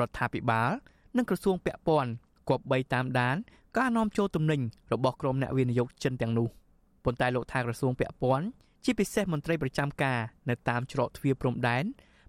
[0.07, 0.69] ដ្ឋាភិបាល
[1.17, 2.11] និងក្រសួងពាក់ព័ន្ធ
[2.49, 3.35] គប្បីតាមដាន
[3.77, 4.61] ការនាំចូលទំនិញ
[4.93, 6.47] របស់ក្រុមអ្នកវិនិយោគចិនទាំងនោះ
[7.05, 8.45] ប៉ុន្តែលោកថាក្រសួងពាក់ព័ន្ធ
[8.85, 10.19] ជាពិសេសមន្ត្រីប្រចាំការ
[10.49, 11.83] នៅតាមច្រកទ្វារព្រំដែន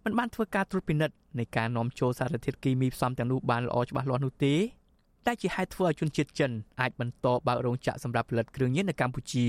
[0.05, 4.55] មិនបានធ្វើការត្រួតពិនិត្យនៃការនាំចូលសារធាតុគីមីផ្សំទាំងនោះបានល្អច្បាស់លាស់នោះទេ
[5.26, 6.50] តែជាហេតុធ្វើឲ្យជនជាតិចិន
[6.80, 9.46] អាចបន្តបើករោងចក្រសម្រាប់ផលិតគ្រឿងញៀននៅកម្ពុជា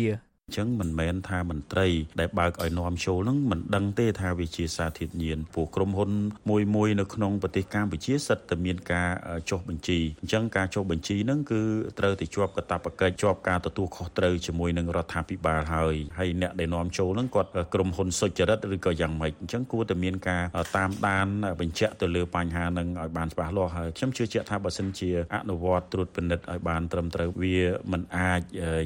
[0.47, 1.87] អញ្ចឹងមិនមែនថាមន្ត្រី
[2.19, 6.11] ដែលបើកឲ្យនាំចូលនឹងមិនដឹងទេថាវាជាសារធាតុញៀនពួកក្រុមហ៊ុន
[6.49, 9.09] មួយមួយនៅក្នុងប្រទេសកម្ពុជាសិតតែមានការ
[9.49, 11.61] ចុះបញ្ជីអញ្ចឹងការចុះបញ្ជីនឹងគឺ
[11.99, 20.43] ត្រូវតែជាប់កាតព្វកិច្ចជាប់ការទទួលខុសត្រូវជាមួយនឹងរដ្ឋាភិបាលហើយហើយអ្នកដែលនាំចូលនឹងគាត់ក្រុមហ៊ុនសុចរិតឬក៏យ៉ាងម៉េចអញ្ចឹងគួរតែមានការ
[20.77, 21.27] តាមដាន
[21.61, 27.59] បញ្ជាក់ទៅលើបញ្ហានឹងឲ្យបានច្បាស់លាស់ហើយខ្ញុំជឿជាក់ថាបើសិនជាអនុវត្តត្រួតពិនិត្យឲ្យបានត្រឹមត្រូវវា
[27.91, 28.41] មិនអាច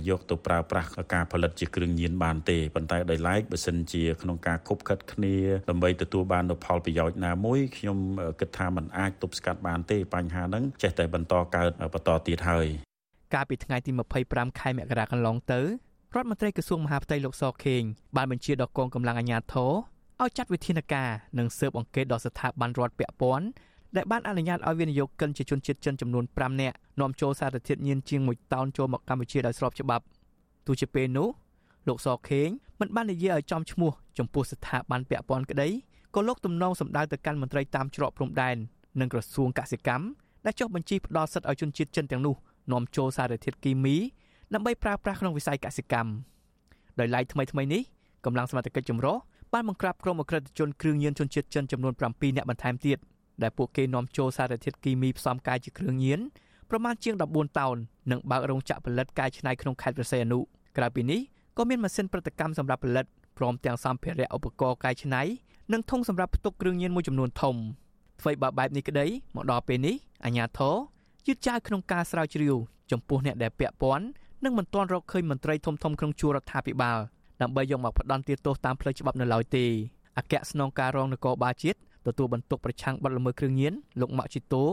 [0.10, 5.36] យកទៅប្រើប្រាស់ការផលិតតជាគ្រឿងញៀនបានទេប៉ុន្តែដោយឡែកបើសិនជាក្នុងការគប់ខិតគ្នា
[5.70, 7.98] ដើម្បីទទួលបាននូវផលប្រយោជន៍ណាមួយខ្ញុំ
[8.40, 12.68] គិតថាมันអាចទប់ស្កាត់បានទេបញ្ហាហ្នឹងចេះតែបន្តកើតបន្តទៀតហើយ
[13.34, 13.92] កាលពីថ្ងៃទី
[14.26, 15.66] 25ខែមករាកន្លងទៅរ
[16.20, 17.84] ដ្ឋមន្ត្រីក្រសួងមហាផ្ទៃលោកសខេង
[18.16, 19.72] បានបញ្ជាដល់កងកម្លាំងអាជ្ញាធរ
[20.22, 23.48] ឲ្យចាត់វិធានការនិងស៊ើបអង្កេតដល់ស្ថាប័នរដ្ឋពាក់ព័ន្ធ
[23.96, 30.04] ដែលបានអនុញ្ញាតឲ្យវិនិយោគិនជាជនជាតិចិនចំនួន5នាក់នាំចូលសារធាតុញៀនជាង1តោនចូលមកកម្ពុជាដោយស្របច្បាប់
[30.70, 31.30] ទោះជាពេលនោះ
[31.88, 32.50] លោកសខេង
[32.80, 35.70] មិនបាននិយាយឲ្យចំឈ្មោះចំពោះស្ថាប័នពាក់ព័ន្ធក្តី
[36.16, 38.56] ក៏លោកទំនងសម្ដៅទៅកាន់មន្ត្រីតាមច្រកព្រំដែន
[39.00, 40.06] និងក្រសួងកសិកម្ម
[40.46, 42.36] ដែលចុះបញ្ជីផ្ដល់សិទ្ធិឲ្យជនជាតិចិនទាំងនោះ
[42.72, 43.96] នាំចូលសារធាតុគីមី
[44.54, 46.12] ដើម្បីប្រើប្រាស់ក្នុងវិស័យកសិកម្ម
[47.00, 47.82] ដោយឡែកថ្មីថ្មីនេះ
[48.26, 49.18] កម្លាំងសមត្ថកិច្ចចម្រុះ
[49.54, 52.98] បានបង្ក្រាបក្រុមអក្រិតជនគ្រឿងញៀនជនជាតិចិនចំនួន7នាក់បន្ថែមទៀត
[53.44, 56.20] ដែលពួកគេនាំចូលសារធាតុគីមីផ្សំកាយជាគ្រឿងញៀន
[56.70, 57.76] ប្រមាណជាង14តោន
[58.12, 60.40] និងបើករោងចក្រផលិតកែច្នៃក្នុងខេត្តព្រះសីហនុ
[60.78, 61.22] ក្រៅពីនេះ
[61.58, 63.06] ក៏មានម៉ាស៊ីនប្រតិកម្មសម្រាប់ផលិត
[63.38, 65.22] ព្រមទាំងសម្ភារៈឧបករណ៍កែច្នៃ
[65.74, 67.56] និងធុងសម្រាប់ផ្ទុកគ្រឿងញៀនមួយចំនួនធំ
[68.22, 69.06] អ្វីបើបែបនេះក្តី
[69.36, 69.96] មកដល់ពេលនេះ
[70.26, 70.76] អាជ្ញាធរ
[71.28, 72.56] យឺតយ៉ាវក្នុងការស្រាវជ្រាវ
[72.92, 74.06] ចំពោះអ្នកដែលពាក់ព័ន្ធ
[74.44, 76.98] និងមិនទាន់រកឃើញមន្ត្រីធំធំក្នុងជួររដ្ឋាភិបាល
[77.42, 79.66] ដើម្បីយកមកផ្ដន់ទាទោសតាមផ្លូវច្បាប់នៅឡើយទេ
[80.18, 84.64] អគ្គស្នងការរងនគរបាលជាតិទទួលបន្ទុកប្រឆាំងបទល្មើសគ្រឿងញៀនលោកម៉ាក់ជីតូ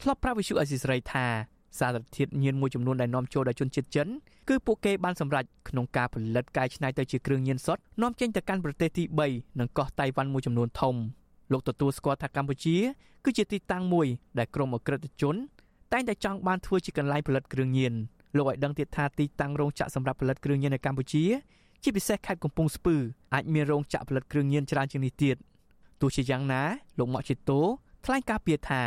[0.00, 1.26] ធ្លាប់ប្រាប់វិសុអេស៊ីសរ៉ៃថា
[1.78, 4.08] សារធាតុញៀនមួយចំនួនដែលនាំចូលដោយជនជាតិចិន
[4.48, 10.94] គឺពួកគេបានសម្រេចក្នុងការផលិតកែច្នៃទៅជាគ្រឿងញៀនសុទ្ធនាំចេញទៅកាន់ប្រទេសទី3និងកោះតៃវ៉ាន់មួយចំនួនធំ
[11.52, 12.76] លោកទទួលស្គាល់ថាកម្ពុជា
[13.24, 14.06] គឺជាទីតាំងមួយ
[14.38, 15.36] ដែលក្រុមអក្រិតជន
[15.92, 17.92] តែងតែចង់បានធ្វើជាកន្លែងផលិតគ្រឿងញៀន
[18.36, 21.24] លោកឲ្យដឹងទៀតថាទីតាំងរោងចក្រសម្រាប់ផលិតគ្រឿងញៀននៅកម្ពុជា
[21.82, 22.96] ជាពិសេសខេត្តកំពង់ស្ពឺ
[23.34, 25.36] អាចមានរោងចក្រផលិតគ្រឿងញៀនច្រើនជាងនេះទៀត
[26.00, 26.62] ទោះជាយ៉ាងណា
[26.98, 27.60] លោកម៉ាក់ជីតូ
[28.04, 28.82] ថ្លែងការពីថា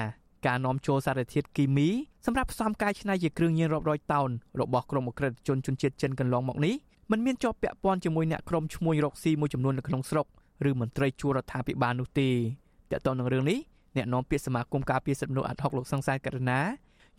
[0.48, 1.90] ការនាំចូលសារធាតុគីមី
[2.26, 4.30] សម្រាប់ផ្សំកែច្នៃជាគ្រឿងញៀនរាប់រយតោន
[4.62, 6.76] របស់ក្រុមអក្រិតជនជនជាតិចិនកន្លងមកនេះ
[7.12, 10.26] มันមានជាប់ពាក់ព័ន្ធជាមួយអ្នកក្រុមឈ្មួញរកស៊ីមួយចំនួននៅក្នុងស្រុក
[10.70, 12.30] ឬមន្ត្រីជួររដ្ឋាភិបាលនោះទេ
[12.92, 13.60] តើតើនឹងរឿងនេះ
[13.96, 16.60] អ្នកនាំពាក្យសមាគមការពារសិទ្ធិមនុស្សអាត់ហុកលោកសង្សានករណា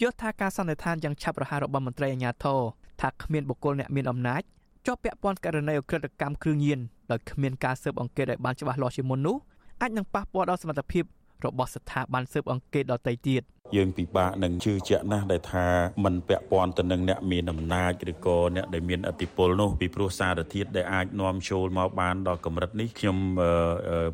[0.00, 2.60] យល់ថាការសន្និដ្ឋានយ៉ាងឆាប់រហ័សរបស់មន្ត្រីអាជ្ញាធរ
[3.00, 4.42] ថាគ្មានបុគ្គលអ្នកមានអំណាច
[4.86, 9.36] ជាប់ពាក់ព័ន្ធករណីអក្រិតកម្មគ្រឿងញៀនដោយគ្មានការស៊ើបអង្កេតឲ្យបានច្បាស់លាស់ជាមុននោះ
[9.80, 11.04] អាចនឹងប៉ះពាល់ដល់សមត្ថភាព
[11.44, 13.42] របស់ស្ថាប័នស៊ើបអង្កេតដទៃទៀត។
[13.75, 15.67] យើងពិបាកនឹងជឿជាក់ណាស់ដែលថា
[16.03, 23.17] มันពាក់ព័ន្ធទៅនឹងអ្នកមានអំណាចឬក៏អ្នកដែលមានអធិបុលនោះពីព្រោះសារធាតុដែលអាចនាំចូលមកបានដល់កម្រិតនេះខ្ញុំ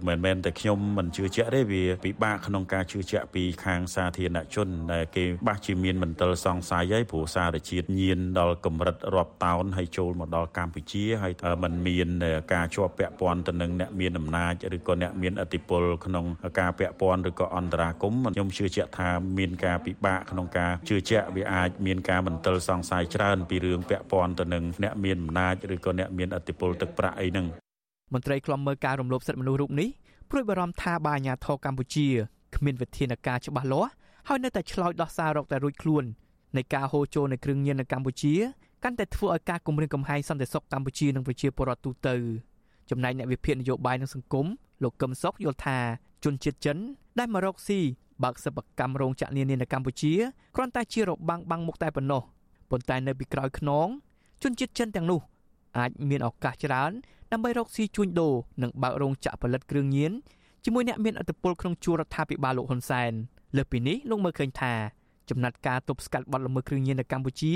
[0.07, 11.33] មិនមែនតែខ្ញុំមិនជឿជាក់ទេវាពិបាកក្នុងការជឿជាក់ពីខាងសាធារណជនដែលគេបាសជាមានមន្ទិលសង្ស័យហើយព្រោះសារជាតិញៀនដល់កម្រិតរាប់តោនហើយចូលមកដល់កម្ពុជាហើយ
[11.63, 12.09] มันមាន
[12.53, 16.25] ការជាប់ពាក់ព័ន្ធទៅនឹងអ្នកមានអំណាចឬក៏អ្នកមានអធិបុលក្នុង
[16.59, 27.46] ការពាក់ព័ន្ធឬក៏អន្តរាគមខ្ញុំជឿជាក់ថាមាន ានការពិបាកក្នុងការជឿជាក់វាអាចមានការមន្ទិលសង្ស័យច្រើនពីរឿងពាក់ព័ន្ធទៅនឹងអ្នកមានអំណាចឬក៏អ្នកមានអធិបុលទឹកប្រាក់អីហ្នឹង
[28.12, 29.88] មន្ត្រីខ្លំមើលការរំលោភសិទ្ធិមនុស្សរូបនេះ
[30.30, 32.08] ព្រួយបារម្ភថាបាអាញាធរកម្ពុជា
[32.56, 33.90] គ្មានវិធានការច្បាស់លាស់
[34.28, 36.04] ហើយនៅតែឆ្លោយដោះសាររកតែរួចខ្លួន
[36.56, 38.34] នៃការហូរចូលនៃគ្រឿងញៀននៅកម្ពុជា
[38.84, 42.14] កាន់តែធ្វើឲ្យការគម្រាមកំហែងសន្តិសុខកម្ពុជានិងប្រជាពលរដ្ឋទូទៅ
[42.90, 44.46] ចំណែកអ្នកវិភាគនយោបាយនិងសង្គម
[44.82, 45.78] លោកកឹមសុខយល់ថា
[46.24, 46.78] ជនជាតិចិន
[47.18, 47.80] ដែលមករកស៊ី
[48.22, 50.12] បើកសិប្បកម្មរោងចក្រនានានៅកម្ពុជា
[50.56, 52.22] គ្រាន់តែជារបាំងបាំងមុខតែប៉ុណ្ណោះ
[52.70, 53.88] ប៉ុន្តែនៅពីក្រោយខ្នង
[54.42, 55.20] ជនជាតិចិនទាំងនោះ
[55.78, 56.92] អាចមានឱកាសច្រើន
[57.32, 60.12] ដើម្បីរកស៊ីជួញដូរនិងបើករោងចក្រផលិតគ្រឿងញៀន
[60.64, 63.12] ជាមួយអ្នកមានឥទ្ធិពលក្នុងជួររដ្ឋាភិបាលលោកហ៊ុនសែន
[63.56, 64.72] លើសពីនេះលោកមើលឃើញថា
[65.30, 67.54] ចំណាត់ការទប់ស្កាត់បទល្មើសគ្រឿងញៀននៅកម្ពុជា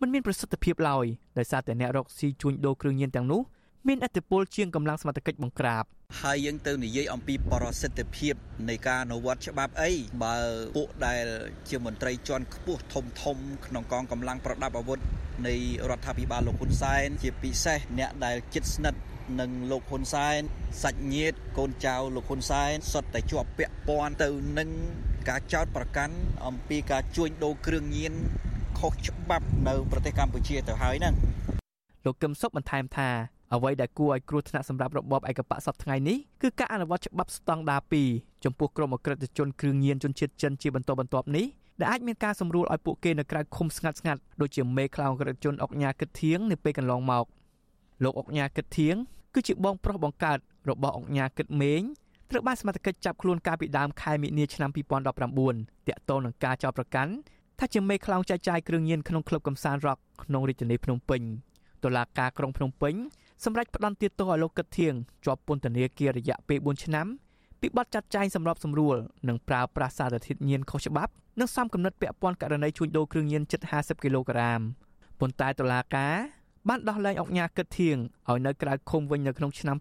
[0.00, 1.06] មិនមានប្រសិទ្ធភាពឡើយ
[1.38, 3.40] ដោយសារតែអ្នករកស៊ីជួញដូរគ្រឿងញៀនទាំងនោះ
[3.88, 5.84] មានឥទ្ធិពលជាងកម្លាំងសមត្ថកិច្ចបង្ក្រាប
[6.22, 8.34] ហើយយើងទៅនិយាយអំពីប្រសិទ្ធភាព
[8.68, 9.92] នៃការអនុវត្តច្បាប់អី
[10.24, 10.36] បើ
[10.76, 11.24] ពួកដែល
[11.68, 14.98] ជាមន្ត្រីជាន់ខ្ពស់ធំធំក្នុងកងកម្លាំងប្រដាប់អាវុធ
[15.46, 15.54] នៃ
[15.90, 19.00] រដ្ឋាភិបាលលោកហ៊ុនសែនជាពិសេសអ្នកដែលជិតស្និទ្ធ
[19.40, 20.40] នឹងលោកហ៊ុនសែន
[20.82, 24.28] សាច់ញាតិកូនចៅលោកហ៊ុនសែនសុទ្ធតែជាប់ពាក់ព័ន្ធទៅ
[24.58, 24.70] នឹង
[25.28, 26.14] ការចោទប្រកាន់
[26.46, 28.12] អំពីការជួញដូរគ្រឿងញៀន
[28.78, 31.14] ខុសច្បាប់នៅប្រទេសកម្ពុជាទៅហើយហ្នឹង
[32.04, 33.10] លោកកឹមសុខបន្ថែមថា
[33.54, 37.80] អ្វីដែលគួរឲ្យគ្រោះថ្នាក់សម្រាប់របបឯកបកសពថ្ងៃនេះគឺការអនុវត្តច្បាប់ស្តង់ដារ
[38.12, 41.46] 2ចំពោះក្រុមអក្រិតជនគ្រឿងញៀនជនជាតិចិនជាបន្តបន្ទាប់នេះ
[41.80, 47.24] ដែលអាចមានការសម្រួលឲ្យពួកគេនៅក្រៅឃុំស្ងាត់ស្ងាត់ដូចជាមេខ្លោងអក្រិតជនអុកញ៉ាគិតធៀងនៅពេលកន្លងមក
[48.04, 48.96] លោកអុកញ៉ាគិតធៀង
[49.34, 50.38] គឺជាបងប្រុសបង្កើត
[50.70, 51.82] របស់អុកញ៉ាគិតមេង
[52.30, 57.12] ត្រូវបានសមត្ថកិច្ចចាប់ខ្លួនកាលពីដើមខែមិនិនាឆ្នាំ2019តាក់ទងនឹងការចោទប្រកាន់
[57.58, 61.22] ថាជាមេខ្លោងចែកចាយគ្រឿងញៀនក្នុងក្លឹបកំសាន្តរ៉ុកក្នុងរាជធានីភ្នំពេញ
[61.84, 62.94] តុលាការក្រុងភ្នំពេញ
[63.44, 67.06] សម្រាប់ផ្ដន្ទាទោសឲ្យលោកកឹកធៀងជាប់ពន្ធនាគាររយៈពេល4ឆ្នាំ
[67.60, 68.96] ពីបទចាត់ចែងសម្របសម្រួល
[69.28, 74.60] និងប្រើប្រាស់សារធាតុញៀនខុសច្បាប់និងសំគំនិតពាក់ព័ន្ធករណីជួញដូរគ្រឿងញៀនជិត50គីឡូក្រាម
[75.20, 76.14] ប៉ុន្តែតុលាការ
[76.68, 77.96] បានដោះលែងអង្គញាកឹកធៀង
[78.28, 79.76] ឲ្យនៅក្រៅឃុំវិញនៅក្នុងឆ្នាំ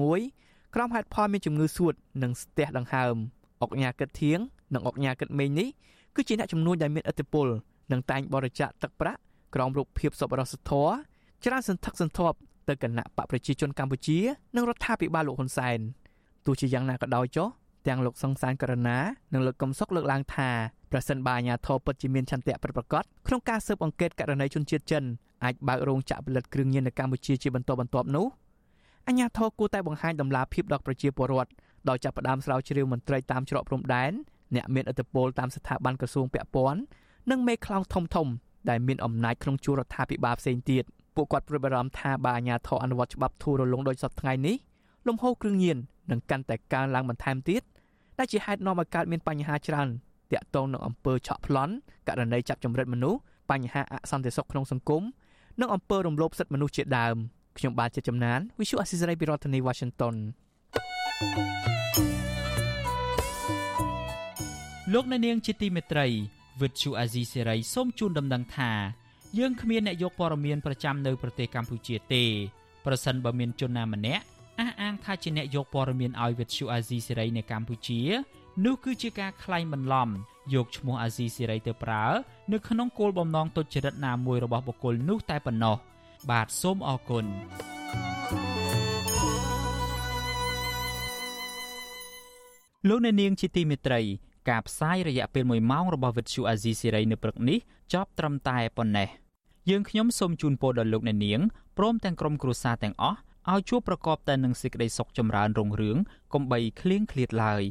[0.00, 3.16] 2021ក្រោមហេតុផលមានជំងឺសួតនិងស្ទះដង្ហើម
[3.62, 4.38] អង្គញាកឹកធៀង
[4.74, 5.68] និងអង្គញាកឹកមេងនេះ
[6.14, 7.46] គឺជាអ្នកជំនួញដែលមានឥទ្ធិពល
[7.92, 9.20] និងតែងបរិច្ចាគទឹកប្រាក់
[9.54, 10.92] ក្រោមរូបភាពសប្បុរសធម៌
[11.44, 12.36] ច្រើនសន្ធឹកសន្ធាប់
[12.68, 14.18] ទៅគណៈបកប្រជាជនកម្ពុជា
[14.56, 15.78] និងរដ្ឋាភិបាលលោកហ៊ុនសែន
[16.46, 17.48] ទោះជាយ៉ាងណាក៏ដោយចុះ
[17.86, 18.98] ទាំងលោកសង្សានករណា
[19.32, 20.50] និងលោកកំសុកលើកឡើងថា
[20.92, 25.04] ប្រសិនបើអាជ្ញាធរពិតជាមានឆន្ទៈប្រប្រកបក្នុងការស៊ើបអង្កេតករណីជនជាតិចិន
[25.44, 28.26] អាចបើករោងចក្រផលិតគ្រឿងញៀននៅកម្ពុជាជាបន្តបន្ទាប់នោះ
[29.06, 31.50] អាជ្ញាធរគួរតែបង្ហាញតម្លាភាពដល់ប្រជាពលរដ្ឋ
[31.88, 34.12] ដោយចាប់ផ្ដើមស្រាវជ្រាវមន្ត្រីតាមច្រកព្រំដែន
[34.54, 36.80] អ្នកមានឥទ្ធិពលតាមស្ថាប័នក្រសួងពាក់ព័ន្ធ
[37.30, 38.28] និងមេខ្លោងធំធំ
[38.70, 40.84] ដែលមានអំណាចក្នុងជួររដ្ឋាភិបាលផ្សេងទៀត។
[41.16, 44.56] ពួកគាត់ព្រួយបារម្ភថាបើអាជ្ញាធរអនុវត្តច្បាប់ធូររលុងដូចសពថ្ងៃនេះ
[45.06, 45.78] លំហូរគ្រឿងញៀន
[46.10, 47.62] នឹងកាន់តែកើនឡើងបន្ថែមទៀត
[48.18, 49.88] ដែលជាហេតុនាំឲ្យកើតមានបញ្ហាច្រើន
[50.32, 51.72] តាក់ទងនឹងអំពើឆក់ប្លន់
[52.08, 55.02] ករណីចាប់ចម្រិតមនុស្សបញ្ហាអសន្តិសុខក្នុងសង្គម
[55.60, 57.16] និងអំពើរំលោភសិទ្ធិមនុស្សជាដើម
[57.58, 60.14] ខ្ញុំបាទជាចំណាន Visual Assisray ពីរដ្ឋធានី Washington
[64.92, 66.06] លោកអ្នកនាងជាទីមេត្រី
[66.60, 68.70] វិទ្យុអាស៊ីសេរីសូមជូនដំណឹងថា
[69.38, 72.24] យើងគ្មានអ្នកយកព័ត៌មានប្រចាំនៅប្រទេសកម្ពុជាទេ
[72.86, 74.24] ប្រសិនបើមានជនណាម្នាក់
[74.60, 78.00] អះអាងថាជាអ្នកយកព័ត៌មានឲ្យវិទ្យុអាស៊ីសេរីនៅកម្ពុជា
[78.64, 80.08] នោះគឺជាការក្លែងបន្លំ
[80.54, 82.04] យកឈ្មោះអាស៊ីសេរីទៅប្រើ
[82.52, 85.76] នៅក្នុងគោលបំណងទុច្ចរិតណាមួយរបស់បុគ្គលនោះតែប៉ុណ្ណោះ
[86.30, 87.24] បាទសូមអរគុណ
[88.30, 88.84] thank you
[92.88, 94.00] លោកអ្នកនាងជាទីមេត្រី
[94.50, 97.58] ការផ្សាយរយៈពេល1ម៉ោងរបស់វិទ្យុអាស៊ីសេរីនៅព្រឹកនេះ
[97.92, 99.08] ចប់ត្រឹមតែប៉ុណ្ណេះ
[99.70, 101.40] យើងខ្ញុំសូមជូនពរដល់លោកអ្នកនាង
[101.78, 103.18] ព្រមទាំងក្រុមគ្រួសារទាំងអស់
[103.52, 105.98] ឲ្យជួបប្រកបតែនឹងសេចក្តីសុខចម្រើនរុងរឿង
[106.32, 107.62] កុំបីឃ្លៀងឃ្លាតឡើយ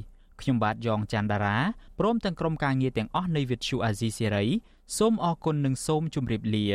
[0.42, 1.58] ខ្ញុំបាទយ៉ងច័ន្ទដារា
[2.00, 4.46] ព្រមទាំងក្រុមការងារទាំងអស់នៃវិទ្យុអាស៊ីសេរី
[4.98, 6.66] សូមអរគុណនិងសូមជម្រាបលា